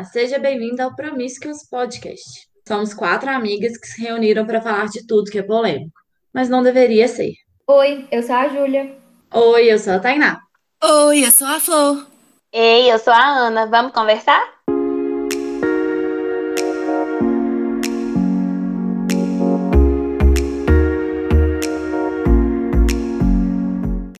[0.00, 2.48] Olá, seja bem-vindo ao Promiscuous Podcast.
[2.66, 5.92] Somos quatro amigas que se reuniram para falar de tudo que é polêmico,
[6.32, 7.34] mas não deveria ser.
[7.66, 8.96] Oi, eu sou a Júlia.
[9.34, 10.40] Oi, eu sou a Tainá.
[10.82, 12.06] Oi, eu sou a Flor.
[12.50, 13.66] Ei, eu sou a Ana.
[13.66, 14.40] Vamos conversar?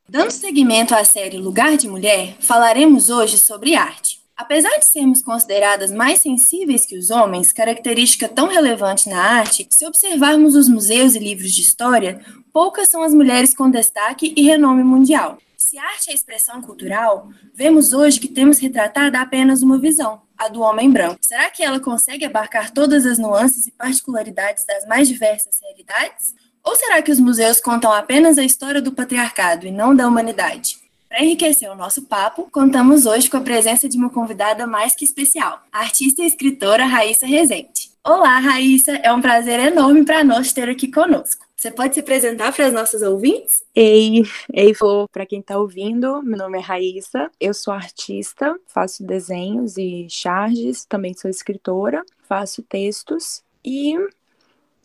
[0.06, 4.19] Dando seguimento à série Lugar de Mulher, falaremos hoje sobre arte.
[4.40, 9.86] Apesar de sermos consideradas mais sensíveis que os homens, característica tão relevante na arte, se
[9.86, 14.82] observarmos os museus e livros de história, poucas são as mulheres com destaque e renome
[14.82, 15.36] mundial.
[15.58, 20.62] Se arte é expressão cultural, vemos hoje que temos retratada apenas uma visão, a do
[20.62, 21.18] homem branco.
[21.20, 26.34] Será que ela consegue abarcar todas as nuances e particularidades das mais diversas realidades?
[26.64, 30.79] Ou será que os museus contam apenas a história do patriarcado e não da humanidade?
[31.10, 35.04] Para enriquecer o nosso papo, contamos hoje com a presença de uma convidada mais que
[35.04, 37.90] especial, a artista e escritora Raíssa Rezende.
[38.04, 41.44] Olá, Raíssa, é um prazer enorme para nós ter aqui conosco.
[41.56, 43.64] Você pode se apresentar para as nossas ouvintes?
[43.74, 44.22] Ei,
[44.54, 49.76] ei, Flor, para quem está ouvindo, meu nome é Raíssa, eu sou artista, faço desenhos
[49.76, 53.96] e charges, também sou escritora, faço textos e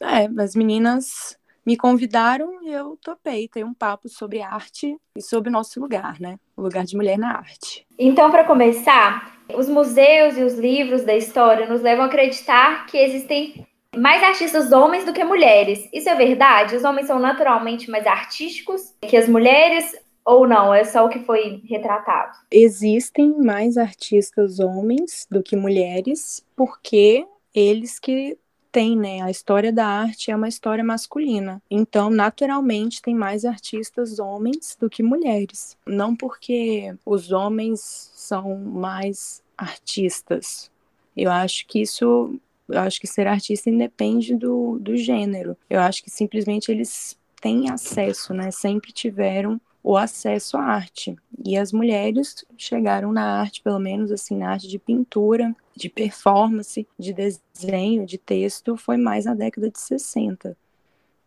[0.02, 5.50] é, as meninas me convidaram e eu topei ter um papo sobre arte e sobre
[5.50, 6.38] o nosso lugar, né?
[6.56, 7.86] O lugar de mulher na arte.
[7.98, 12.98] Então, para começar, os museus e os livros da história nos levam a acreditar que
[12.98, 15.88] existem mais artistas homens do que mulheres.
[15.94, 16.76] Isso é verdade?
[16.76, 19.96] Os homens são naturalmente mais artísticos que as mulheres?
[20.26, 22.36] Ou não, é só o que foi retratado?
[22.52, 28.36] Existem mais artistas homens do que mulheres, porque eles que
[28.76, 29.22] tem, né?
[29.22, 31.64] A história da arte é uma história masculina.
[31.72, 35.78] Então, naturalmente, tem mais artistas homens do que mulheres.
[35.88, 37.80] Não porque os homens
[38.14, 40.70] são mais artistas.
[41.16, 42.38] Eu acho que isso.
[42.68, 45.56] Eu acho que ser artista independe do, do gênero.
[45.70, 48.52] Eu acho que simplesmente eles têm acesso, né?
[48.52, 51.16] Sempre tiveram o acesso à arte.
[51.46, 56.88] E as mulheres chegaram na arte, pelo menos assim, na arte de pintura, de performance,
[56.98, 60.58] de desenho, de texto, foi mais na década de 60,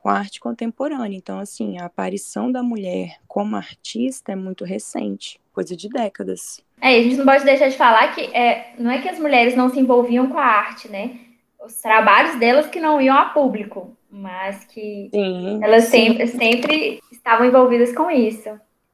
[0.01, 1.17] com a arte contemporânea.
[1.17, 6.61] Então, assim, a aparição da mulher como artista é muito recente, coisa de décadas.
[6.81, 9.55] É, a gente não pode deixar de falar que é, não é que as mulheres
[9.55, 11.28] não se envolviam com a arte, né?
[11.65, 15.91] Os trabalhos delas que não iam a público, mas que sim, elas sim.
[15.91, 18.49] Sempre, sempre estavam envolvidas com isso.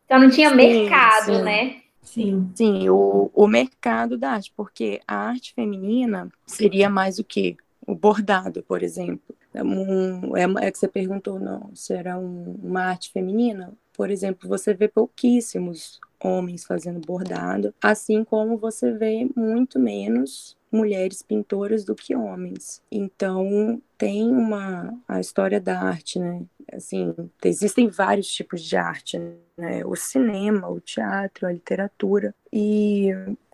[0.04, 1.76] Então não tinha sim, mercado, né?
[2.02, 7.56] Sim, sim, o, o mercado da arte, porque a arte feminina seria mais o que?
[7.86, 9.34] O bordado, por exemplo.
[9.52, 13.72] É, um, é, é que você perguntou, não, se era um, uma arte feminina?
[13.92, 21.22] Por exemplo, você vê pouquíssimos homens fazendo bordado, assim como você vê muito menos mulheres
[21.22, 22.82] pintoras do que homens.
[22.90, 26.42] Então, tem uma a história da arte, né?
[26.72, 27.14] Assim,
[27.44, 29.18] existem vários tipos de arte,
[29.56, 29.84] né?
[29.86, 32.34] O cinema, o teatro, a literatura.
[32.52, 33.10] E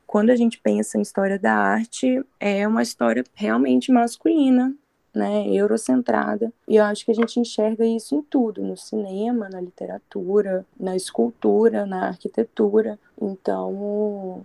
[0.07, 4.75] quando a gente pensa em história da arte, é uma história realmente masculina,
[5.15, 6.53] né, eurocentrada.
[6.67, 10.97] E eu acho que a gente enxerga isso em tudo, no cinema, na literatura, na
[10.97, 12.99] escultura, na arquitetura.
[13.21, 14.43] Então,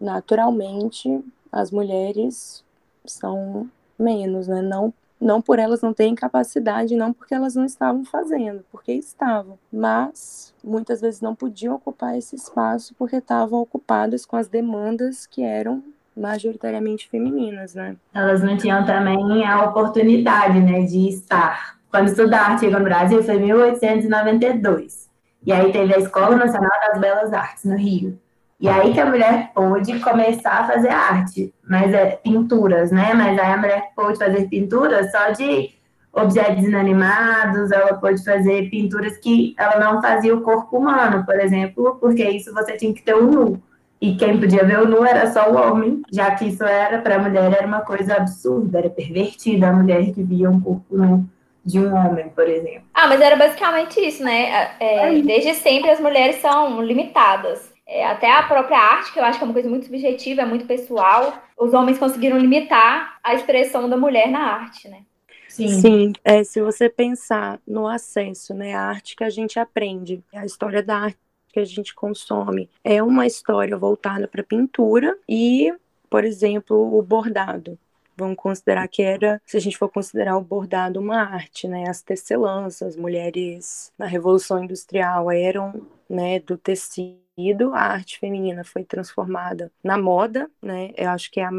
[0.00, 1.22] naturalmente,
[1.56, 2.62] as mulheres
[3.06, 3.68] são
[3.98, 4.60] menos, né?
[4.60, 9.58] Não, não por elas não terem capacidade, não porque elas não estavam fazendo, porque estavam,
[9.72, 15.42] mas muitas vezes não podiam ocupar esse espaço porque estavam ocupadas com as demandas que
[15.42, 15.82] eram
[16.14, 17.96] majoritariamente femininas, né?
[18.12, 21.78] Elas não tinham também a oportunidade, né, de estar.
[21.90, 25.08] Quando estudar chegou no Brasil foi em 1892.
[25.44, 28.18] E aí teve a Escola Nacional das Belas Artes no Rio.
[28.58, 33.12] E aí que a mulher pôde começar a fazer arte, mas é pinturas, né?
[33.14, 35.70] Mas aí a mulher pôde fazer pinturas só de
[36.12, 41.98] objetos inanimados, ela pôde fazer pinturas que ela não fazia o corpo humano, por exemplo,
[42.00, 43.62] porque isso você tinha que ter um nu.
[44.00, 47.16] E quem podia ver o nu era só o homem, já que isso era, para
[47.16, 51.26] a mulher, era uma coisa absurda, era pervertida a mulher que via um corpo nu
[51.64, 52.84] de um homem, por exemplo.
[52.94, 54.70] Ah, mas era basicamente isso, né?
[54.78, 57.75] É, desde sempre as mulheres são limitadas.
[57.86, 60.44] É, até a própria arte, que eu acho que é uma coisa muito subjetiva, é
[60.44, 65.02] muito pessoal, os homens conseguiram limitar a expressão da mulher na arte, né?
[65.48, 70.22] Sim, Sim é, se você pensar no acesso, né, a arte que a gente aprende,
[70.34, 71.18] a história da arte
[71.52, 75.72] que a gente consome, é uma história voltada para pintura e,
[76.10, 77.78] por exemplo, o bordado.
[78.16, 81.88] Vamos considerar que era, se a gente for considerar o bordado uma arte, né?
[81.88, 87.26] As tecelãs, as mulheres na Revolução Industrial eram, né, do tecido,
[87.74, 90.90] a arte feminina foi transformada na moda, né?
[90.96, 91.50] Eu acho que é a,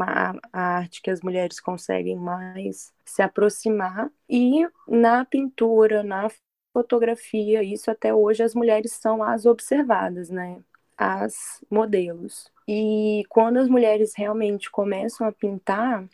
[0.52, 6.28] a arte que as mulheres conseguem mais se aproximar e na pintura, na
[6.72, 10.60] fotografia, isso até hoje as mulheres são as observadas, né?
[10.96, 12.50] As modelos.
[12.66, 16.04] E quando as mulheres realmente começam a pintar,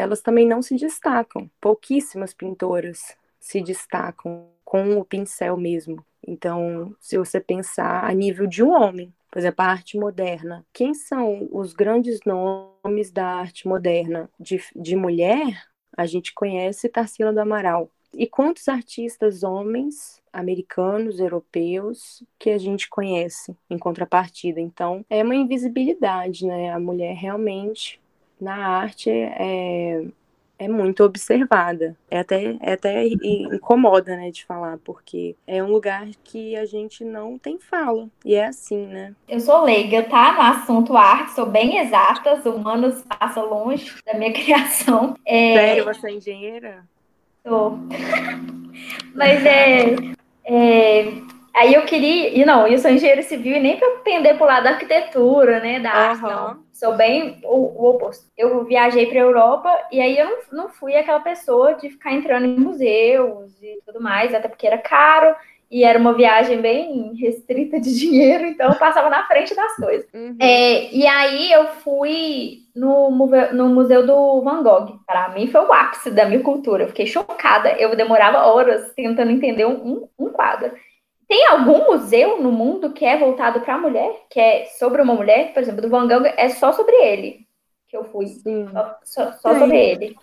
[0.00, 1.50] elas também não se destacam.
[1.60, 6.04] Pouquíssimas pintoras se destacam com o pincel mesmo.
[6.26, 10.92] Então, se você pensar a nível de um homem, por exemplo, a arte moderna, quem
[10.92, 15.64] são os grandes nomes da arte moderna de, de mulher?
[15.96, 17.90] A gente conhece Tarsila do Amaral.
[18.12, 24.60] E quantos artistas homens americanos, europeus, que a gente conhece em contrapartida?
[24.60, 26.72] Então, é uma invisibilidade, né?
[26.72, 28.00] A mulher realmente
[28.40, 30.04] na arte é,
[30.58, 31.96] é muito observada.
[32.10, 37.02] É até, é até incomoda, né, de falar, porque é um lugar que a gente
[37.02, 38.08] não tem fala.
[38.24, 39.14] E é assim, né?
[39.26, 40.32] Eu sou leiga, tá?
[40.32, 45.16] No assunto arte, sou bem exatas, humanos passa longe da minha criação.
[45.24, 45.54] É...
[45.54, 46.84] Sério, você é engenheira?
[47.46, 47.78] Sou.
[49.14, 49.94] Mas é,
[50.44, 51.12] é
[51.54, 54.64] Aí eu queria, e não, eu sou engenheiro civil e nem para pender pro lado
[54.64, 56.62] da arquitetura, né, da arte, não.
[56.72, 58.26] Sou bem o, o oposto.
[58.36, 62.46] Eu viajei para Europa e aí eu não, não fui aquela pessoa de ficar entrando
[62.46, 65.34] em museus e tudo mais, até porque era caro
[65.70, 70.06] e era uma viagem bem restrita de dinheiro, então eu passava na frente das coisas.
[70.12, 70.36] Uhum.
[70.40, 73.10] É, e aí eu fui no,
[73.52, 74.98] no Museu do Van Gogh.
[75.06, 76.84] Para mim foi o ápice da minha cultura.
[76.84, 77.70] Eu fiquei chocada.
[77.72, 80.72] Eu demorava horas tentando entender um, um quadro.
[81.30, 84.26] Tem algum museu no mundo que é voltado para a mulher?
[84.28, 85.54] Que é sobre uma mulher?
[85.54, 87.46] Por exemplo, do Van Gogh é só sobre ele
[87.86, 88.26] que eu fui.
[88.26, 88.66] Sim.
[89.04, 90.16] Só, só, sobre ele.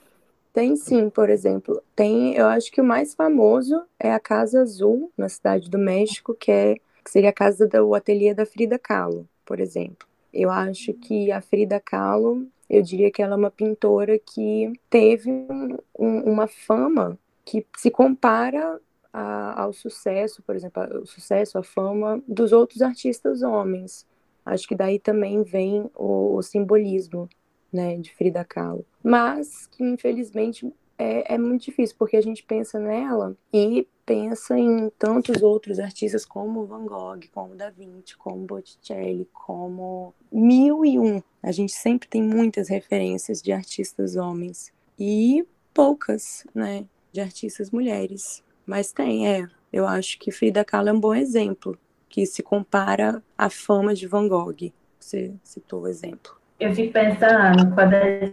[0.51, 1.81] Tem sim, por exemplo.
[1.95, 6.33] Tem, eu acho que o mais famoso é a Casa Azul, na cidade do México,
[6.33, 10.05] que, é, que seria a casa do ateliê da Frida Kahlo, por exemplo.
[10.33, 15.29] Eu acho que a Frida Kahlo, eu diria que ela é uma pintora que teve
[15.29, 18.77] um, uma fama que se compara
[19.17, 24.05] a, ao sucesso, por exemplo, o sucesso, a fama dos outros artistas homens.
[24.45, 27.27] Acho que daí também vem o, o simbolismo
[27.73, 28.85] né, de Frida Kahlo.
[29.03, 34.91] Mas que, infelizmente, é, é, muito difícil, porque a gente pensa nela e pensa em
[34.99, 41.23] tantos outros artistas como Van Gogh, como Da Vinci, como Botticelli, como mil e um.
[41.41, 45.43] A gente sempre tem muitas referências de artistas homens e
[45.73, 48.43] poucas, né, de artistas mulheres.
[48.67, 49.47] Mas tem, é.
[49.71, 51.77] Eu acho que Frida Kahlo é um bom exemplo,
[52.09, 54.73] que se compara à fama de Van Gogh.
[54.99, 56.33] Você citou o exemplo.
[56.59, 58.31] Eu fico pensando, quando a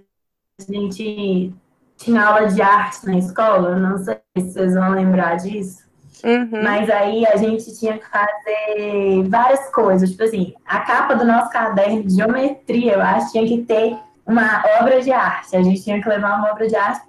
[0.68, 1.54] gente
[1.96, 5.84] tinha aula de arte na escola, não sei se vocês vão lembrar disso,
[6.24, 6.62] uhum.
[6.62, 10.10] mas aí a gente tinha que fazer várias coisas.
[10.10, 13.96] Tipo assim, a capa do nosso caderno de geometria, eu acho, tinha que ter
[14.26, 15.54] uma obra de arte.
[15.54, 17.06] A gente tinha que levar uma obra de arte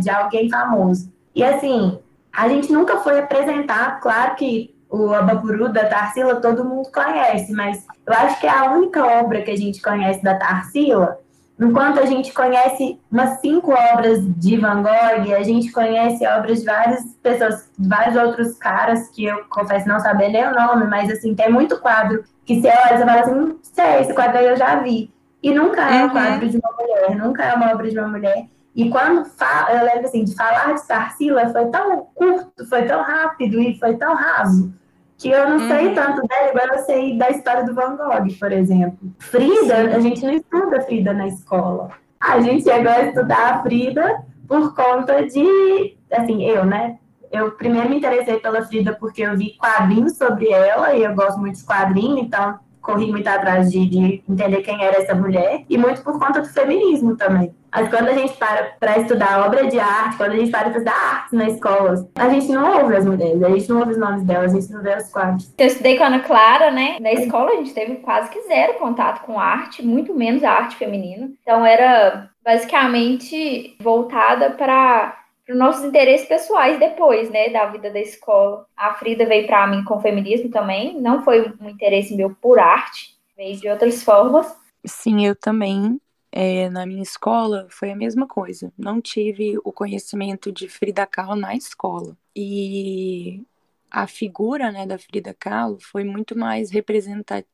[0.00, 1.10] de alguém famoso.
[1.34, 1.98] E assim,
[2.36, 7.84] a gente nunca foi apresentado, claro que o Abapuru da Tarsila todo mundo conhece, mas
[8.06, 11.18] eu acho que é a única obra que a gente conhece da Tarsila,
[11.58, 16.66] enquanto a gente conhece umas cinco obras de Van Gogh, a gente conhece obras de
[16.66, 21.34] várias pessoas, vários outros caras que eu confesso não saber nem o nome, mas assim,
[21.34, 24.56] tem muito quadro que você olha e fala assim, não sei, esse quadro aí eu
[24.56, 25.10] já vi.
[25.42, 26.10] E nunca é um uhum.
[26.10, 28.46] quadro de uma mulher, nunca é uma obra de uma mulher.
[28.76, 33.02] E quando fala, eu lembro assim, de falar de Tarsila foi tão curto, foi tão
[33.02, 34.70] rápido e foi tão raso,
[35.16, 35.68] que eu não uhum.
[35.68, 38.98] sei tanto dela, igual eu sei da história do Van Gogh, por exemplo.
[39.18, 39.94] Frida, Sim.
[39.94, 41.88] a gente não estuda Frida na escola.
[42.20, 46.98] A gente chegou a estudar a Frida por conta de, assim, eu, né?
[47.32, 51.40] Eu primeiro me interessei pela Frida porque eu vi quadrinhos sobre ela e eu gosto
[51.40, 55.76] muito de quadrinhos, então corri muito atrás de, de, entender quem era essa mulher e
[55.76, 57.52] muito por conta do feminismo também.
[57.70, 60.70] Mas quando a gente para para estudar obra de arte, quando a gente para para
[60.70, 63.98] estudar arte na escola, a gente não ouve as mulheres, a gente não ouve os
[63.98, 65.52] nomes delas, a gente não vê os quadros.
[65.58, 66.96] Eu estudei com a Ana Clara, né?
[67.00, 70.76] Na escola a gente teve quase que zero contato com arte, muito menos a arte
[70.76, 71.28] feminina.
[71.42, 78.00] Então era basicamente voltada para para os nossos interesses pessoais depois, né, da vida da
[78.00, 78.66] escola.
[78.76, 83.16] A Frida veio para mim com feminismo também, não foi um interesse meu por arte,
[83.36, 84.52] veio de outras formas.
[84.84, 86.00] Sim, eu também.
[86.32, 88.70] É, na minha escola foi a mesma coisa.
[88.76, 92.16] Não tive o conhecimento de Frida Kahlo na escola.
[92.34, 93.42] E
[93.90, 97.48] a figura né, da Frida Kahlo foi muito mais representativa.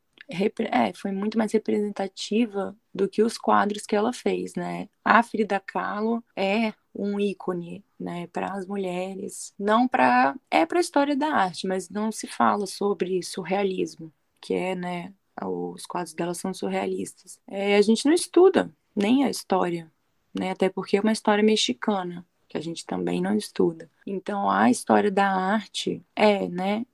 [0.70, 4.88] É, foi muito mais representativa do que os quadros que ela fez, né?
[5.04, 10.80] A Frida Kahlo é um ícone, né, para as mulheres, não para é para a
[10.80, 16.34] história da arte, mas não se fala sobre surrealismo, que é, né, os quadros dela
[16.34, 17.40] são surrealistas.
[17.46, 19.90] É, a gente não estuda nem a história,
[20.34, 23.90] né, até porque é uma história mexicana que a gente também não estuda.
[24.06, 26.84] Então a história da arte é, né,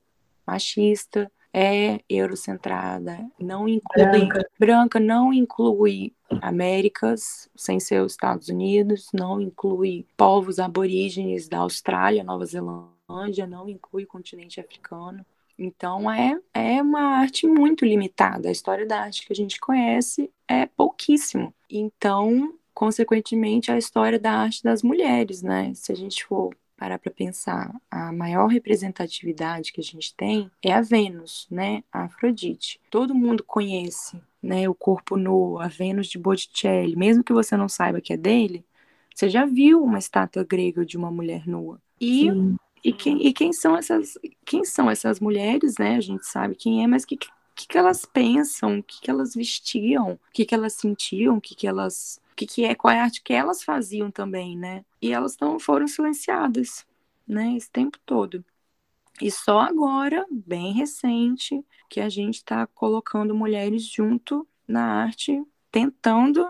[0.47, 4.51] machista, é eurocentrada, não inclui branca.
[4.57, 12.23] branca, não inclui Américas, sem ser os Estados Unidos, não inclui povos aborígenes da Austrália,
[12.23, 15.27] Nova Zelândia, não inclui o continente africano.
[15.59, 18.49] Então é, é uma arte muito limitada.
[18.49, 21.53] A história da arte que a gente conhece é pouquíssimo.
[21.69, 25.73] Então, consequentemente, a história da arte das mulheres, né?
[25.75, 30.73] Se a gente for parar para pensar, a maior representatividade que a gente tem é
[30.73, 31.83] a Vênus, né?
[31.93, 32.81] A Afrodite.
[32.89, 34.69] Todo mundo conhece, né?
[34.69, 36.95] O corpo nu, a Vênus de Botticelli.
[36.95, 38.65] Mesmo que você não saiba que é dele,
[39.13, 41.81] você já viu uma estátua grega de uma mulher nua.
[42.01, 42.29] E
[42.85, 45.97] e quem, e quem são essas quem são essas mulheres, né?
[45.97, 49.35] A gente sabe quem é, mas que que, que elas pensam, o que, que elas
[49.35, 53.01] vestiam, o que, que elas sentiam, o que, que elas que, que é, qual é
[53.01, 54.85] a arte que elas faziam também, né?
[55.03, 56.87] E elas não foram silenciadas,
[57.27, 57.57] né?
[57.57, 58.45] Esse tempo todo.
[59.21, 65.43] E só agora, bem recente, que a gente está colocando mulheres junto na arte,
[65.73, 66.49] tentando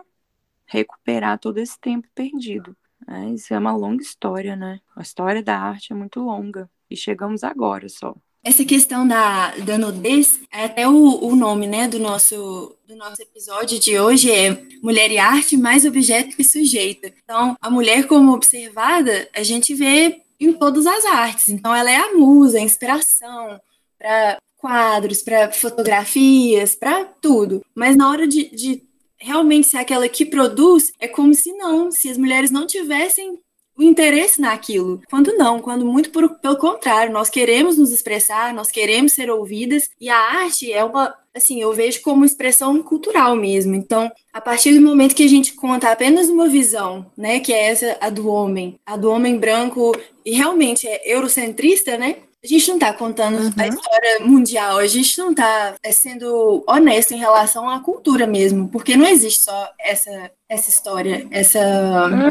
[0.66, 2.76] recuperar todo esse tempo perdido.
[3.07, 4.83] É, isso é uma longa história, né?
[4.95, 6.71] A história da arte é muito longa.
[6.90, 8.14] E chegamos agora só.
[8.42, 13.21] Essa questão da, da nudez, é até o, o nome né, do, nosso, do nosso
[13.21, 17.12] episódio de hoje é Mulher e Arte mais objeto que sujeita.
[17.25, 21.49] Então, a mulher como observada, a gente vê em todas as artes.
[21.49, 23.61] Então, ela é a musa, a inspiração
[23.99, 27.64] para quadros, para fotografias, para tudo.
[27.75, 28.83] Mas na hora de, de
[29.18, 33.40] realmente ser aquela que produz, é como se não, se as mulheres não tivessem
[33.78, 35.00] o interesse naquilo.
[35.08, 39.88] Quando não, quando muito por, pelo contrário, nós queremos nos expressar, nós queremos ser ouvidas,
[40.00, 43.76] e a arte é uma, assim, eu vejo como expressão cultural mesmo.
[43.76, 47.68] Então, a partir do momento que a gente conta apenas uma visão, né, que é
[47.68, 52.16] essa a do homem, a do homem branco, e realmente é eurocentrista, né?
[52.42, 53.52] A gente não está contando uhum.
[53.56, 58.68] a história mundial, a gente não está é, sendo honesto em relação à cultura mesmo,
[58.68, 61.58] porque não existe só essa, essa história, essa.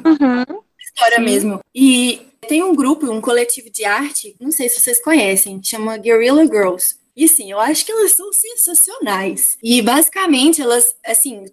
[0.05, 0.66] Uhum
[0.97, 1.23] história Sim.
[1.23, 1.59] mesmo.
[1.73, 6.45] E tem um grupo, um coletivo de arte, não sei se vocês conhecem, chama Guerrilla
[6.45, 6.95] Girls.
[7.15, 9.57] E sim, eu acho que elas são sensacionais.
[9.63, 11.45] E basicamente elas, assim,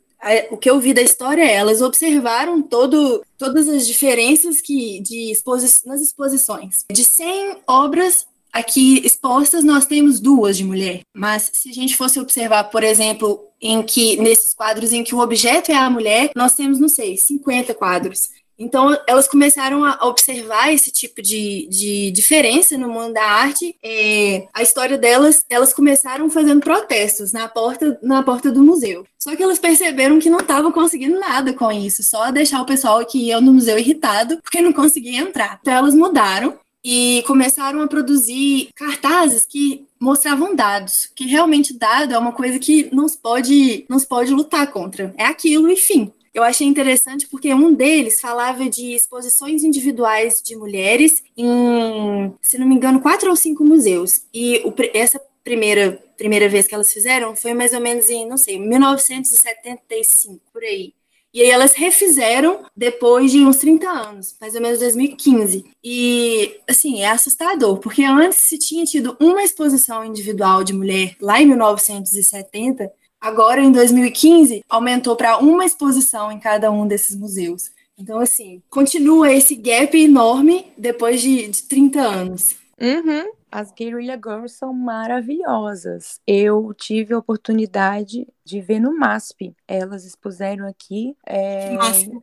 [0.50, 5.30] o que eu vi da história é, elas observaram todo, todas as diferenças que de
[5.30, 6.84] exposi nas exposições.
[6.90, 11.00] De 100 obras aqui expostas, nós temos duas de mulher.
[11.14, 15.18] Mas se a gente fosse observar, por exemplo, em que nesses quadros em que o
[15.18, 18.28] objeto é a mulher, nós temos, não sei, 50 quadros.
[18.58, 23.76] Então, elas começaram a observar esse tipo de, de diferença no mundo da arte.
[23.82, 29.04] É, a história delas, elas começaram fazendo protestos na porta, na porta do museu.
[29.18, 33.04] Só que elas perceberam que não estavam conseguindo nada com isso, só deixar o pessoal
[33.04, 35.58] que ia no museu irritado, porque não conseguia entrar.
[35.60, 42.18] Então, elas mudaram e começaram a produzir cartazes que mostravam dados, que realmente dado é
[42.18, 45.14] uma coisa que não se pode, não se pode lutar contra.
[45.16, 50.56] É aquilo e fim eu achei interessante porque um deles falava de exposições individuais de
[50.56, 54.26] mulheres em, se não me engano, quatro ou cinco museus.
[54.34, 58.36] E o, essa primeira, primeira vez que elas fizeram foi mais ou menos em, não
[58.36, 60.92] sei, 1975, por aí.
[61.32, 65.64] E aí elas refizeram depois de uns 30 anos, mais ou menos 2015.
[65.82, 71.42] E, assim, é assustador, porque antes se tinha tido uma exposição individual de mulher lá
[71.42, 72.88] em 1970,
[73.24, 77.70] Agora, em 2015, aumentou para uma exposição em cada um desses museus.
[77.96, 82.54] Então, assim, continua esse gap enorme depois de, de 30 anos.
[82.78, 83.32] Uhum.
[83.50, 86.20] As Guerrilla Girls são maravilhosas.
[86.26, 89.56] Eu tive a oportunidade de ver no MASP.
[89.66, 91.78] Elas expuseram aqui, é,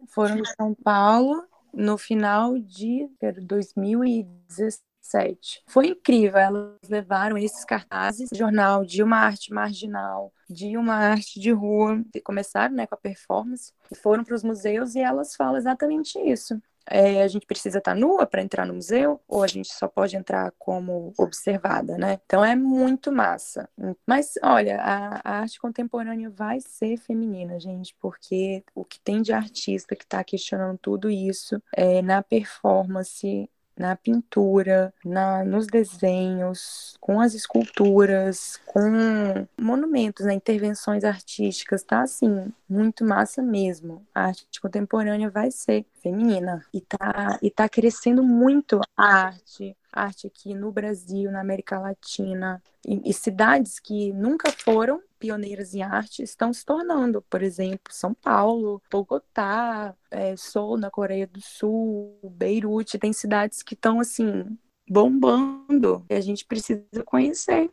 [0.10, 1.43] foram em São Paulo
[1.74, 3.10] no final de
[3.41, 4.90] 2017.
[5.12, 5.63] 2007.
[5.68, 11.51] Foi incrível, elas levaram esses cartazes, jornal de uma arte marginal, de uma arte de
[11.51, 16.18] rua, começaram né, com a performance, e foram para os museus e elas falam exatamente
[16.20, 16.60] isso.
[16.89, 20.18] É, a gente precisa estar nua para entrar no museu ou a gente só pode
[20.18, 22.20] entrar como observada, né?
[22.25, 23.70] Então é muito massa.
[24.06, 29.32] Mas olha, a, a arte contemporânea vai ser feminina, gente, porque o que tem de
[29.32, 33.48] artista que está questionando tudo isso é, na performance
[33.81, 42.53] na pintura, na, nos desenhos, com as esculturas, com monumentos, né, intervenções artísticas, tá assim,
[42.69, 44.05] muito massa mesmo.
[44.13, 50.03] A arte contemporânea vai ser feminina e tá, e tá crescendo muito a arte, a
[50.03, 55.83] arte aqui no Brasil, na América Latina, e, e cidades que nunca foram pioneiras em
[55.83, 62.17] arte estão se tornando, por exemplo, São Paulo, Bogotá, é, Seoul na Coreia do Sul,
[62.23, 64.57] Beirute, tem cidades que estão assim
[64.89, 67.69] bombando e a gente precisa conhecer,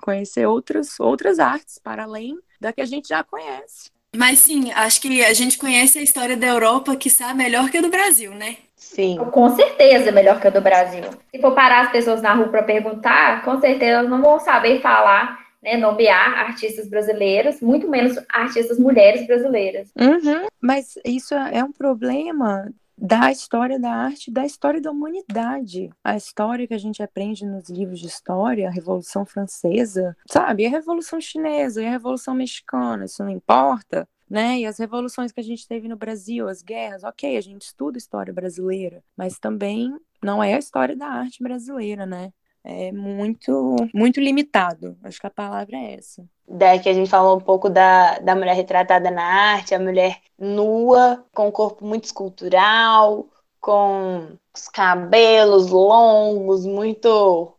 [0.00, 3.90] conhecer outras outras artes para além da que a gente já conhece.
[4.14, 7.78] Mas sim, acho que a gente conhece a história da Europa que sabe melhor que
[7.78, 8.58] a do Brasil, né?
[8.76, 9.16] Sim.
[9.32, 11.04] Com certeza melhor que a do Brasil.
[11.30, 14.80] Se for parar as pessoas na rua para perguntar, com certeza elas não vão saber
[14.82, 19.92] falar né, nomear artistas brasileiros, muito menos artistas mulheres brasileiras.
[19.96, 25.90] Uhum, mas isso é um problema da história da arte, da história da humanidade.
[26.04, 30.66] A história que a gente aprende nos livros de história, a Revolução Francesa, sabe?
[30.66, 34.08] A Revolução Chinesa e a Revolução Mexicana, isso não importa.
[34.30, 34.60] Né?
[34.60, 37.98] E as revoluções que a gente teve no Brasil, as guerras, ok, a gente estuda
[37.98, 42.32] história brasileira, mas também não é a história da arte brasileira, né?
[42.64, 44.96] É muito, muito limitado.
[45.02, 46.24] Acho que a palavra é essa.
[46.46, 50.18] Daí que a gente falou um pouco da, da mulher retratada na arte, a mulher
[50.38, 53.26] nua, com o corpo muito escultural,
[53.60, 57.54] com os cabelos longos, muito,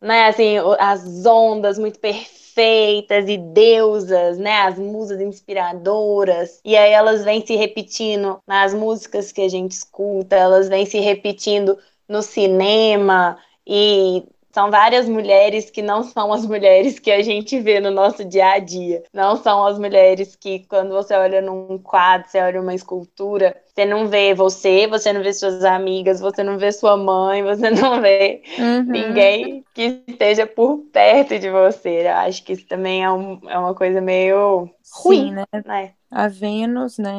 [0.00, 6.60] né, assim, as ondas muito perfeitas e deusas, né, as musas inspiradoras.
[6.64, 10.98] E aí elas vêm se repetindo nas músicas que a gente escuta, elas vêm se
[11.00, 17.58] repetindo no cinema e são várias mulheres que não são as mulheres que a gente
[17.58, 19.02] vê no nosso dia a dia.
[19.12, 23.84] Não são as mulheres que, quando você olha num quadro, você olha uma escultura, você
[23.84, 27.98] não vê você, você não vê suas amigas, você não vê sua mãe, você não
[28.00, 28.84] vê uhum.
[28.84, 32.06] ninguém que esteja por perto de você.
[32.06, 34.70] Eu acho que isso também é, um, é uma coisa meio
[35.02, 35.44] ruim, Sim, né?
[35.66, 35.92] né?
[36.08, 37.10] A Vênus, né?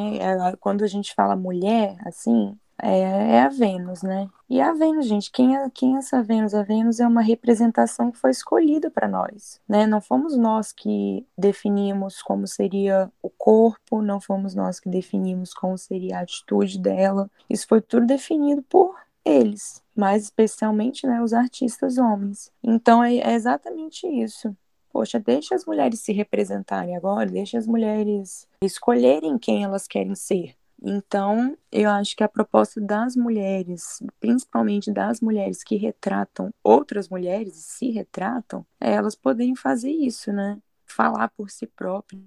[0.61, 2.99] Quando a gente fala mulher, assim, é,
[3.35, 4.29] é, a Vênus, né?
[4.49, 6.53] E a Vênus, gente, quem é, quem é essa Vênus?
[6.53, 9.87] A Vênus é uma representação que foi escolhida para nós, né?
[9.87, 15.77] Não fomos nós que definimos como seria o corpo, não fomos nós que definimos como
[15.77, 17.29] seria a atitude dela.
[17.49, 22.51] Isso foi tudo definido por eles, mais especialmente, né, os artistas homens.
[22.63, 24.55] Então é, é exatamente isso.
[24.91, 30.55] Poxa, deixa as mulheres se representarem agora, deixa as mulheres escolherem quem elas querem ser
[30.81, 37.53] então, eu acho que a proposta das mulheres, principalmente das mulheres que retratam outras mulheres,
[37.55, 40.59] se retratam, é elas poderem fazer isso, né?
[40.85, 42.19] Falar por si própria,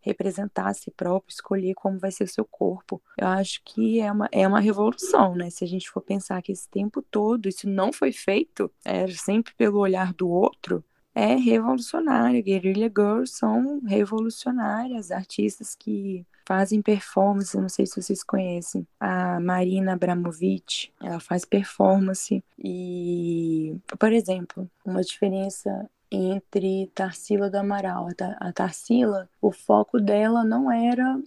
[0.00, 3.02] representar a si próprio, escolher como vai ser o seu corpo.
[3.18, 5.50] Eu acho que é uma, é uma revolução, né?
[5.50, 9.52] Se a gente for pensar que esse tempo todo isso não foi feito, é sempre
[9.54, 12.42] pelo olhar do outro, é revolucionário.
[12.42, 19.94] Guerrilla Girls são revolucionárias, artistas que fazem performance, não sei se vocês conhecem, a Marina
[19.94, 28.08] Abramovic, ela faz performance e, por exemplo, uma diferença entre Tarsila do Amaral.
[28.38, 31.20] A Tarsila, o foco dela não era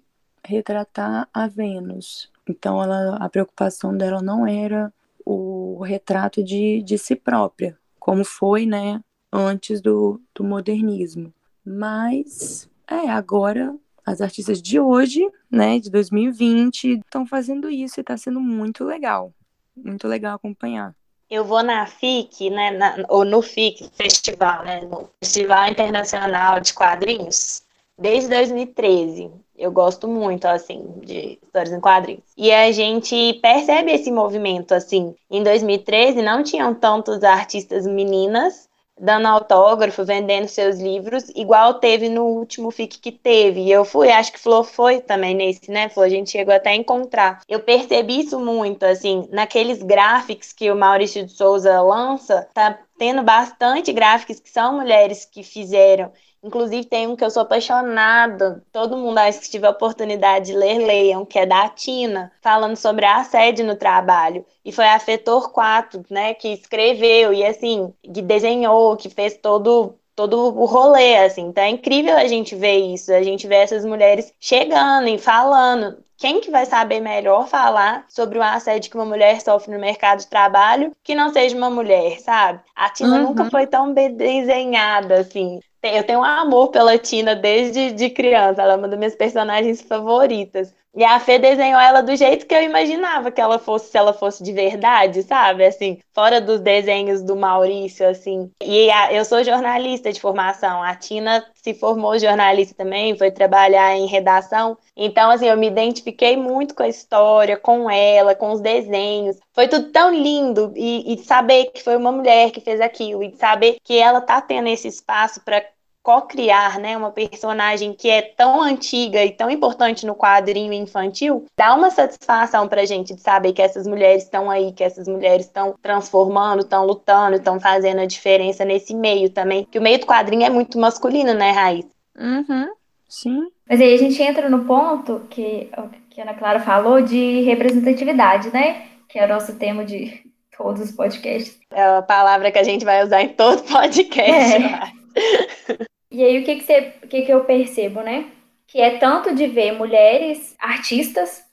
[0.44, 2.32] retratar a Vênus.
[2.48, 4.92] Então, ela, a preocupação dela não era
[5.26, 11.32] o retrato de, de si própria, como foi, né, antes do, do modernismo.
[11.64, 13.76] Mas, é, agora
[14.10, 19.32] as artistas de hoje, né, de 2020, estão fazendo isso e está sendo muito legal.
[19.76, 20.96] Muito legal acompanhar.
[21.30, 26.74] Eu vou na FIC, né, na, ou no FIC Festival, né, no Festival Internacional de
[26.74, 27.62] Quadrinhos,
[27.98, 29.30] desde 2013.
[29.56, 32.24] Eu gosto muito, assim, de histórias em quadrinhos.
[32.36, 35.14] E a gente percebe esse movimento, assim.
[35.30, 38.69] Em 2013 não tinham tantos artistas meninas
[39.00, 43.62] dando autógrafo, vendendo seus livros, igual teve no último FIC que teve.
[43.62, 45.90] E eu fui, acho que Flor foi também nesse, né?
[45.90, 47.42] Flor, a gente chegou até a encontrar.
[47.48, 53.24] Eu percebi isso muito, assim, naqueles gráficos que o Maurício de Souza lança, tá tendo
[53.24, 56.12] bastante gráficos que são mulheres que fizeram.
[56.44, 58.64] Inclusive, tem um que eu sou apaixonada.
[58.72, 63.06] Todo mundo, acho que tiver oportunidade de ler, leiam, que é da Tina, falando sobre
[63.06, 64.46] a assédio no trabalho.
[64.64, 69.96] E foi a Fetor 4, né, que escreveu e, assim, que desenhou, que fez todo
[70.16, 71.44] todo o rolê, assim.
[71.44, 76.04] Então é incrível a gente ver isso, a gente ver essas mulheres chegando e falando.
[76.20, 80.20] Quem que vai saber melhor falar sobre o assédio que uma mulher sofre no mercado
[80.20, 82.60] de trabalho que não seja uma mulher, sabe?
[82.76, 83.30] A Tina uhum.
[83.30, 85.62] nunca foi tão bem desenhada, assim.
[85.82, 89.82] Eu tenho um amor pela Tina desde de criança, ela é uma das minhas personagens
[89.82, 90.74] favoritas.
[91.00, 94.12] E a Fê desenhou ela do jeito que eu imaginava que ela fosse, se ela
[94.12, 95.66] fosse de verdade, sabe?
[95.66, 98.52] Assim, fora dos desenhos do Maurício, assim.
[98.62, 100.84] E a, eu sou jornalista de formação.
[100.84, 104.78] A Tina se formou jornalista também, foi trabalhar em redação.
[104.94, 109.38] Então, assim, eu me identifiquei muito com a história, com ela, com os desenhos.
[109.54, 110.74] Foi tudo tão lindo.
[110.76, 114.42] E, e saber que foi uma mulher que fez aquilo, e saber que ela tá
[114.42, 115.64] tendo esse espaço para
[116.02, 121.76] co-criar, né, uma personagem que é tão antiga e tão importante no quadrinho infantil, dá
[121.76, 125.76] uma satisfação pra gente de saber que essas mulheres estão aí, que essas mulheres estão
[125.82, 130.44] transformando, estão lutando, estão fazendo a diferença nesse meio também, que o meio do quadrinho
[130.44, 131.86] é muito masculino, né, Raiz?
[132.18, 132.70] Uhum,
[133.08, 133.48] sim.
[133.68, 135.70] Mas aí a gente entra no ponto que,
[136.10, 140.24] que a Ana Clara falou de representatividade, né, que é o nosso tema de
[140.58, 141.60] todos os podcasts.
[141.72, 144.64] É a palavra que a gente vai usar em todo podcast.
[144.64, 144.99] É.
[146.12, 148.32] E aí o que que, você, o que que eu percebo, né?
[148.68, 151.44] Que é tanto de ver mulheres artistas,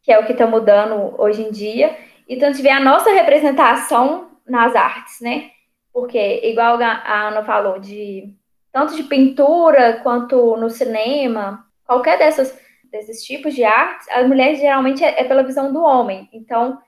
[0.00, 1.96] que é o que está mudando hoje em dia,
[2.28, 5.50] e tanto de ver a nossa representação nas artes, né?
[5.92, 8.32] Porque, igual a Ana falou, de
[8.72, 15.02] tanto de pintura quanto no cinema, qualquer dessas, desses tipos de artes, as mulheres geralmente
[15.02, 16.28] é, é pela visão do homem.
[16.32, 16.78] Então,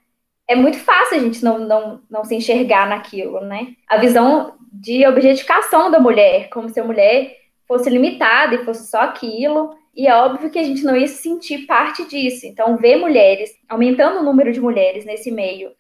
[0.48, 3.74] é muito fácil a gente não, não, não se enxergar naquilo, né?
[3.86, 9.02] A visão de objetificação da mulher, como se a mulher fosse limitada e fosse só
[9.02, 9.76] aquilo.
[9.94, 12.46] E é óbvio que a gente não ia se sentir parte disso.
[12.46, 15.70] Então, ver mulheres, aumentando o número de mulheres nesse meio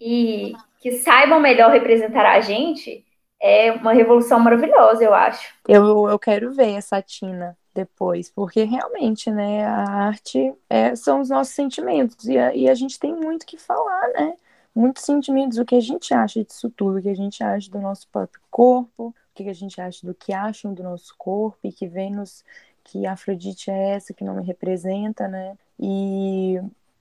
[0.00, 3.04] e que saibam melhor representar a gente,
[3.40, 5.54] é uma revolução maravilhosa, eu acho.
[5.68, 11.28] Eu, eu quero ver essa Tina depois, porque realmente, né, a arte é, são os
[11.28, 14.34] nossos sentimentos e a, e a gente tem muito que falar, né?
[14.78, 17.80] muitos sentimentos, o que a gente acha disso tudo, o que a gente acha do
[17.80, 21.72] nosso próprio corpo, o que a gente acha do que acham do nosso corpo e
[21.72, 22.44] que Vênus,
[22.84, 25.56] que Afrodite é essa que não me representa, né?
[25.80, 26.60] E,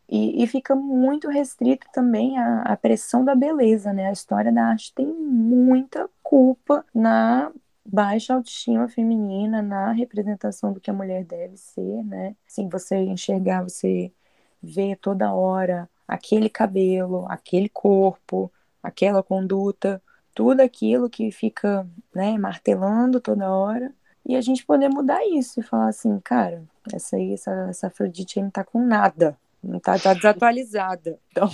[0.09, 4.07] e, e fica muito restrito também a, a pressão da beleza, né?
[4.07, 7.51] A história da arte tem muita culpa na
[7.87, 12.35] baixa autoestima feminina, na representação do que a mulher deve ser, né?
[12.47, 14.11] Assim, você enxergar, você
[14.61, 20.01] vê toda hora aquele cabelo, aquele corpo, aquela conduta,
[20.33, 23.93] tudo aquilo que fica, né, martelando toda hora,
[24.25, 28.39] e a gente poder mudar isso e falar assim, cara, essa aí, essa, essa Afrodite
[28.39, 31.17] aí não tá com nada, não tá, tá desatualizada.
[31.31, 31.49] Então,